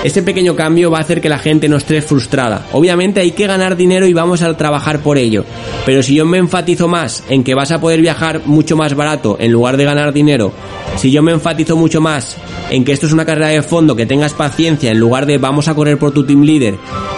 ese 0.04 0.22
pequeño 0.22 0.56
cambio 0.56 0.92
va 0.92 1.00
a 1.00 1.02
hacer 1.02 1.22
que 1.22 1.30
la 1.30 1.40
gente 1.40 1.68
no 1.68 1.78
esté 1.78 2.02
frustrada. 2.02 2.66
Obviamente 2.72 3.20
hay 3.20 3.32
que 3.32 3.48
ganar 3.48 3.76
dinero 3.76 4.06
y 4.06 4.14
vamos 4.14 4.42
a 4.42 4.56
trabajar 4.56 5.00
por 5.00 5.18
ello. 5.18 5.44
Pero 5.86 6.04
si 6.04 6.16
yo 6.16 6.26
me 6.26 6.38
enfatizo 6.38 6.88
más 6.88 7.24
en 7.30 7.44
que 7.44 7.56
vas 7.56 7.72
a 7.72 7.82
poder 7.82 8.02
viajar 8.02 8.42
mucho 8.46 8.78
más 8.78 8.96
barato 8.96 9.38
en 9.40 9.52
lugar 9.52 9.76
de 9.78 9.86
ganar 9.86 10.14
dinero, 10.14 10.54
si 10.98 11.12
yo 11.12 11.24
me 11.24 11.32
enfatizo 11.32 11.76
mucho 11.76 12.00
más 12.00 12.38
en 12.70 12.86
que 12.86 12.92
esto 12.92 13.06
es 13.06 13.14
una 13.14 13.26
carrera 13.26 13.48
de 13.48 13.62
fondo, 13.62 13.96
que 13.96 14.06
tengas 14.06 14.34
paciencia 14.34 14.92
en 14.92 15.00
lugar 15.00 15.26
de 15.26 15.38
vamos 15.38 15.68
a 15.68 15.76
correr 15.76 15.98
por 15.98 16.12
tu 16.12 16.26
team 16.26 16.44
leader, 16.44 16.76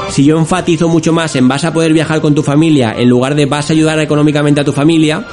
si 0.09 0.23
yo 0.23 0.37
enfatizo 0.37 0.87
mucho 0.87 1.13
más 1.13 1.35
en 1.35 1.47
vas 1.47 1.65
a 1.65 1.73
poder 1.73 1.93
viajar 1.93 2.21
con 2.21 2.33
tu 2.33 2.43
familia 2.43 2.95
en 2.97 3.09
lugar 3.09 3.35
de 3.35 3.45
vas 3.45 3.69
a 3.69 3.73
ayudar 3.73 3.99
económicamente 3.99 4.61
a 4.61 4.65
tu 4.65 4.73
familia, 4.73 5.25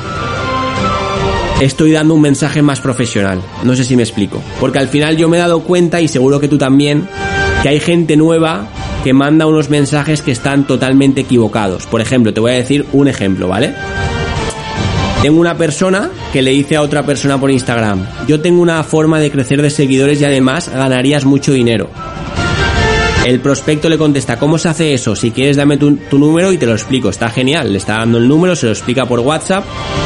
estoy 1.60 1.92
dando 1.92 2.14
un 2.14 2.20
mensaje 2.20 2.62
más 2.62 2.80
profesional. 2.80 3.40
No 3.64 3.74
sé 3.74 3.84
si 3.84 3.96
me 3.96 4.02
explico. 4.02 4.42
Porque 4.60 4.78
al 4.78 4.88
final 4.88 5.16
yo 5.16 5.28
me 5.28 5.36
he 5.36 5.40
dado 5.40 5.60
cuenta, 5.60 6.00
y 6.00 6.08
seguro 6.08 6.40
que 6.40 6.48
tú 6.48 6.58
también, 6.58 7.08
que 7.66 7.70
hay 7.70 7.80
gente 7.80 8.16
nueva 8.16 8.68
que 9.02 9.12
manda 9.12 9.44
unos 9.44 9.70
mensajes 9.70 10.22
que 10.22 10.30
están 10.30 10.68
totalmente 10.68 11.22
equivocados. 11.22 11.84
Por 11.86 12.00
ejemplo, 12.00 12.32
te 12.32 12.38
voy 12.38 12.52
a 12.52 12.54
decir 12.54 12.86
un 12.92 13.08
ejemplo, 13.08 13.48
¿vale? 13.48 13.74
Tengo 15.20 15.40
una 15.40 15.56
persona 15.56 16.08
que 16.32 16.42
le 16.42 16.52
dice 16.52 16.76
a 16.76 16.82
otra 16.82 17.04
persona 17.04 17.40
por 17.40 17.50
Instagram, 17.50 18.06
yo 18.28 18.40
tengo 18.40 18.62
una 18.62 18.84
forma 18.84 19.18
de 19.18 19.32
crecer 19.32 19.62
de 19.62 19.70
seguidores 19.70 20.20
y 20.20 20.24
además 20.24 20.68
ganarías 20.72 21.24
mucho 21.24 21.52
dinero. 21.52 21.90
El 23.26 23.40
prospecto 23.40 23.88
le 23.88 23.98
contesta, 23.98 24.38
¿cómo 24.38 24.58
se 24.58 24.68
hace 24.68 24.94
eso? 24.94 25.16
Si 25.16 25.32
quieres 25.32 25.56
dame 25.56 25.76
tu, 25.76 25.96
tu, 25.96 26.20
número 26.20 26.52
y 26.52 26.58
te 26.58 26.66
lo 26.66 26.72
explico. 26.72 27.08
Está 27.08 27.30
genial, 27.30 27.72
le 27.72 27.78
está 27.78 27.94
dando 27.94 28.18
el 28.18 28.28
número, 28.28 28.54
se 28.54 28.66
lo 28.66 28.72
explica 28.72 29.06
por 29.06 29.18
WhatsApp, 29.18 29.64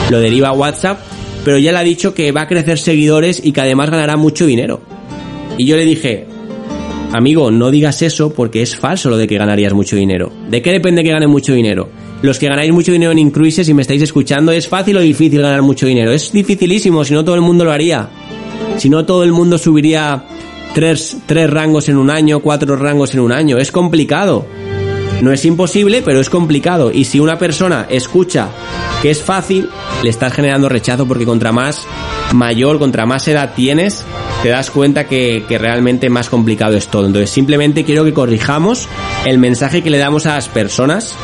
lo 0.09 0.19
deriva 0.19 0.49
a 0.49 0.53
WhatsApp, 0.53 0.99
pero 1.45 1.59
ya 1.59 1.73
le 1.73 1.79
ha 1.79 1.83
dicho 1.83 2.15
que 2.15 2.33
va 2.33 2.41
a 2.41 2.49
crecer 2.49 2.79
seguidores 2.79 3.39
y 3.45 3.53
que 3.53 3.61
además 3.61 3.91
ganará 3.91 4.17
mucho 4.17 4.47
dinero. 4.47 4.81
Y 5.59 5.67
yo 5.67 5.77
le 5.77 5.85
dije, 5.85 6.27
amigo, 7.13 7.51
no 7.51 7.71
digas 7.71 8.03
eso 8.03 8.33
porque 8.33 8.63
es 8.63 8.77
falso 8.77 9.11
lo 9.11 9.17
de 9.17 9.27
que 9.27 9.39
ganarías 9.39 9.73
mucho 9.73 9.97
dinero. 9.97 10.33
¿De 10.49 10.63
qué 10.63 10.73
depende 10.73 11.03
que 11.03 11.11
gane 11.11 11.27
mucho 11.27 11.53
dinero? 11.53 11.89
Los 12.23 12.39
que 12.39 12.49
ganáis 12.49 12.73
mucho 12.73 12.93
dinero 12.93 13.13
en 13.13 13.19
Incruises, 13.19 13.67
si 13.67 13.75
me 13.75 13.83
estáis 13.83 14.03
escuchando, 14.03 14.53
¿es 14.53 14.69
fácil 14.69 14.97
o 14.97 15.01
difícil 15.01 15.41
ganar 15.41 15.63
mucho 15.63 15.87
dinero? 15.87 16.13
Es 16.13 16.33
dificilísimo, 16.33 17.05
si 17.05 17.15
no 17.15 17.25
todo 17.25 17.35
el 17.35 17.41
mundo 17.41 17.65
lo 17.65 17.73
haría. 17.73 18.09
Si 18.77 18.89
no 18.89 19.05
todo 19.05 19.25
el 19.25 19.33
mundo 19.33 19.59
subiría 19.59 20.25
tres, 20.75 21.17
tres 21.27 21.51
rangos 21.51 21.89
en 21.89 21.97
un 21.97 22.11
año, 22.11 22.41
cuatro 22.41 22.77
rangos 22.77 23.15
en 23.15 23.21
un 23.21 23.33
año. 23.33 23.59
Es 23.59 23.73
complicado. 23.73 24.47
No 25.23 25.33
es 25.33 25.45
imposible, 25.45 26.03
pero 26.03 26.21
es 26.21 26.31
complicado. 26.31 26.91
Y 26.93 27.05
si 27.05 27.21
una 27.21 27.39
persona 27.39 27.87
escucha 27.91 28.49
que 29.03 29.11
es 29.11 29.23
fácil, 29.23 29.69
le 30.03 30.11
estás 30.11 30.33
generando 30.33 30.69
rechazo 30.69 31.07
porque 31.07 31.27
contra 31.27 31.53
más 31.53 31.87
mayor, 32.33 32.79
contra 32.79 33.07
más 33.07 33.27
edad 33.29 33.53
tienes, 33.55 34.05
te 34.43 34.49
das 34.49 34.71
cuenta 34.71 35.07
que, 35.07 35.45
que, 35.47 35.59
realmente 35.59 36.09
más 36.09 36.31
complicado 36.31 36.77
es 36.77 36.89
todo. 36.89 37.07
Entonces 37.07 37.31
simplemente 37.31 37.85
quiero 37.85 38.05
que 38.05 38.15
corrijamos 38.15 38.89
el 39.27 39.39
mensaje 39.39 39.83
que 39.83 39.91
le 39.91 39.99
damos 39.99 40.27
a 40.27 40.35
las 40.35 40.49
personas. 40.49 41.15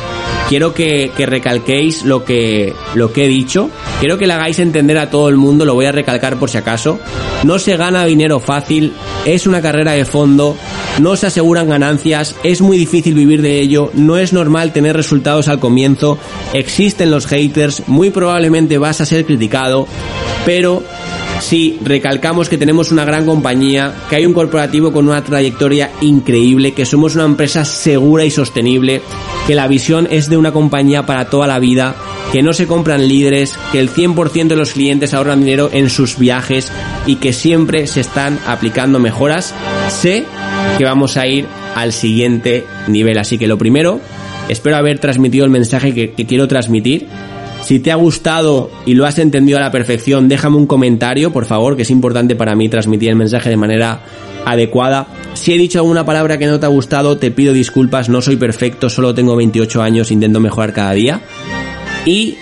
Quiero 0.49 0.75
que, 0.75 1.11
que, 1.17 1.27
recalquéis 1.27 2.05
lo 2.05 2.25
que, 2.25 2.75
lo 2.95 3.13
que 3.13 3.25
he 3.25 3.29
dicho. 3.29 3.71
Quiero 4.01 4.19
que 4.19 4.27
le 4.27 4.35
hagáis 4.35 4.59
entender 4.59 4.99
a 4.99 5.11
todo 5.11 5.29
el 5.29 5.37
mundo, 5.37 5.65
lo 5.65 5.75
voy 5.75 5.87
a 5.87 5.93
recalcar 5.93 6.37
por 6.37 6.51
si 6.51 6.59
acaso. 6.59 7.01
No 7.43 7.59
se 7.59 7.77
gana 7.77 8.05
dinero 8.05 8.39
fácil, 8.39 8.93
es 9.25 9.47
una 9.47 9.61
carrera 9.63 9.93
de 9.93 10.05
fondo, 10.05 10.57
no 11.01 11.17
se 11.17 11.27
aseguran 11.27 11.69
ganancias, 11.69 12.35
es 12.43 12.61
muy 12.61 12.79
difícil 12.79 13.15
vivir 13.15 13.43
de 13.43 13.61
ello, 13.61 13.91
no 13.95 14.19
es 14.19 14.33
normal 14.33 14.73
tener 14.73 14.97
resultados 14.97 15.49
al 15.49 15.59
comienzo, 15.59 16.19
existen 16.55 17.11
los 17.11 17.27
haters, 17.27 17.83
muy 17.87 18.11
probablemente 18.11 18.79
vas 18.79 19.01
a 19.01 19.07
ser 19.07 19.27
criticado, 19.27 19.87
pero 20.45 20.83
si 21.41 21.79
recalcamos 21.83 22.49
que 22.49 22.59
tenemos 22.59 22.91
una 22.93 23.05
gran 23.05 23.27
compañía, 23.27 23.95
que 24.09 24.17
hay 24.17 24.27
un 24.27 24.33
corporativo 24.33 24.93
con 24.93 25.09
una 25.09 25.23
trayectoria 25.23 25.91
increíble, 26.01 26.73
que 26.73 26.85
somos 26.85 27.15
una 27.15 27.25
empresa 27.25 27.65
segura 27.65 28.25
y 28.25 28.31
sostenible, 28.31 29.03
que 29.47 29.55
la 29.55 29.69
visión 29.69 30.09
es 30.11 30.29
de 30.29 30.37
una 30.37 30.53
compañía 30.53 31.07
para 31.07 31.29
toda 31.31 31.47
la 31.47 31.59
vida, 31.59 31.95
que 32.33 32.43
no 32.43 32.53
se 32.53 32.67
compran 32.67 33.07
líderes, 33.07 33.55
que 33.73 33.81
el 33.81 33.91
100% 33.91 34.49
de 34.49 34.57
los 34.57 34.73
clientes 34.73 35.15
ahorran 35.15 35.41
dinero 35.41 35.71
en 35.73 35.91
sus 35.91 36.19
viajes 36.19 36.73
y 37.07 37.17
que 37.17 37.33
siempre 37.33 37.87
se 37.87 38.01
están 38.01 38.39
aplicando 38.47 38.99
mejoras, 38.99 39.55
sé 39.89 40.25
que 40.79 40.85
vamos 40.85 41.17
a 41.17 41.27
ir 41.27 41.47
al 41.75 41.93
siguiente 41.93 42.65
nivel. 42.89 43.19
Así 43.19 43.39
que 43.39 43.47
lo 43.47 43.59
primero, 43.59 44.01
espero 44.49 44.77
haber 44.77 44.99
transmitido 44.99 45.45
el 45.45 45.51
mensaje 45.51 45.95
que, 45.95 46.13
que 46.13 46.27
quiero 46.27 46.49
transmitir 46.49 47.07
si 47.67 47.81
te 47.81 47.91
ha 47.91 47.97
gustado 47.97 48.71
y 48.87 48.95
lo 48.95 49.07
has 49.07 49.19
entendido 49.19 49.59
a 49.59 49.61
la 49.61 49.73
perfección, 49.73 50.29
déjame 50.29 50.57
un 50.57 50.69
comentario, 50.69 51.33
por 51.33 51.47
favor, 51.47 51.75
que 51.75 51.83
es 51.83 51.91
importante 51.91 52.37
para 52.37 52.55
mí 52.55 52.69
transmitir 52.69 53.09
el 53.09 53.17
mensaje 53.17 53.51
de 53.51 53.57
manera 53.57 54.03
adecuada. 54.45 55.09
Si 55.35 55.53
he 55.53 55.59
dicho 55.59 55.81
alguna 55.81 56.07
palabra 56.07 56.39
que 56.39 56.47
no 56.47 56.61
te 56.61 56.67
ha 56.67 56.69
gustado, 56.69 57.19
te 57.19 57.33
pido 57.33 57.53
disculpas, 57.53 58.09
no 58.09 58.23
soy 58.23 58.37
perfecto, 58.37 58.89
solo 58.89 59.17
tengo 59.17 59.35
28 59.35 59.83
años, 59.83 60.13
intento 60.13 60.39
mejorar 60.39 60.73
cada 60.73 60.93
día. 60.93 61.21
Y 62.05 62.37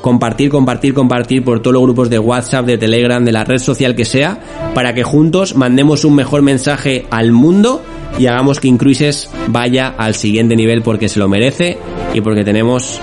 compartir, 0.00 0.50
compartir, 0.50 0.94
compartir 0.94 1.44
por 1.44 1.60
todos 1.62 1.74
los 1.74 1.84
grupos 1.84 2.10
de 2.10 2.18
WhatsApp, 2.18 2.66
de 2.66 2.76
Telegram, 2.76 3.24
de 3.24 3.30
la 3.30 3.44
red 3.44 3.58
social 3.58 3.94
que 3.94 4.04
sea, 4.04 4.40
para 4.74 4.94
que 4.94 5.04
juntos 5.04 5.54
mandemos 5.54 6.04
un 6.04 6.16
mejor 6.16 6.42
mensaje 6.42 7.06
al 7.12 7.30
mundo 7.30 7.84
y 8.18 8.26
hagamos 8.26 8.58
que 8.58 8.66
Incruises 8.66 9.30
vaya 9.46 9.94
al 9.96 10.16
siguiente 10.16 10.56
nivel 10.56 10.82
porque 10.82 11.08
se 11.08 11.20
lo 11.20 11.28
merece 11.28 11.78
y 12.14 12.20
porque 12.20 12.42
tenemos 12.42 13.00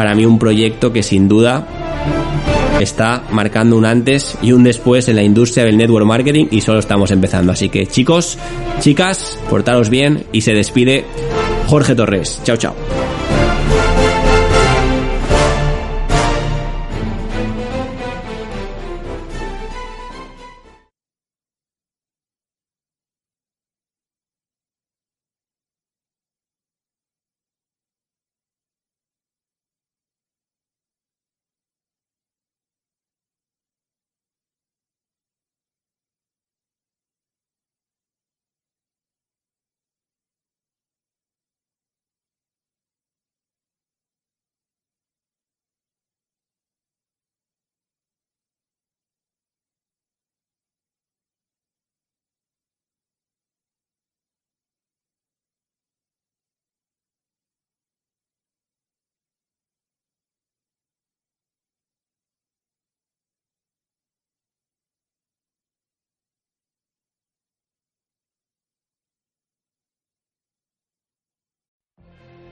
para 0.00 0.14
mí 0.14 0.24
un 0.24 0.38
proyecto 0.38 0.94
que 0.94 1.02
sin 1.02 1.28
duda 1.28 1.66
está 2.80 3.22
marcando 3.32 3.76
un 3.76 3.84
antes 3.84 4.38
y 4.40 4.52
un 4.52 4.64
después 4.64 5.06
en 5.10 5.16
la 5.16 5.22
industria 5.22 5.66
del 5.66 5.76
network 5.76 6.06
marketing 6.06 6.46
y 6.50 6.62
solo 6.62 6.78
estamos 6.78 7.10
empezando. 7.10 7.52
Así 7.52 7.68
que 7.68 7.86
chicos, 7.86 8.38
chicas, 8.80 9.38
portaros 9.50 9.90
bien 9.90 10.24
y 10.32 10.40
se 10.40 10.54
despide 10.54 11.04
Jorge 11.66 11.94
Torres. 11.94 12.40
Chao, 12.44 12.56
chao. 12.56 12.74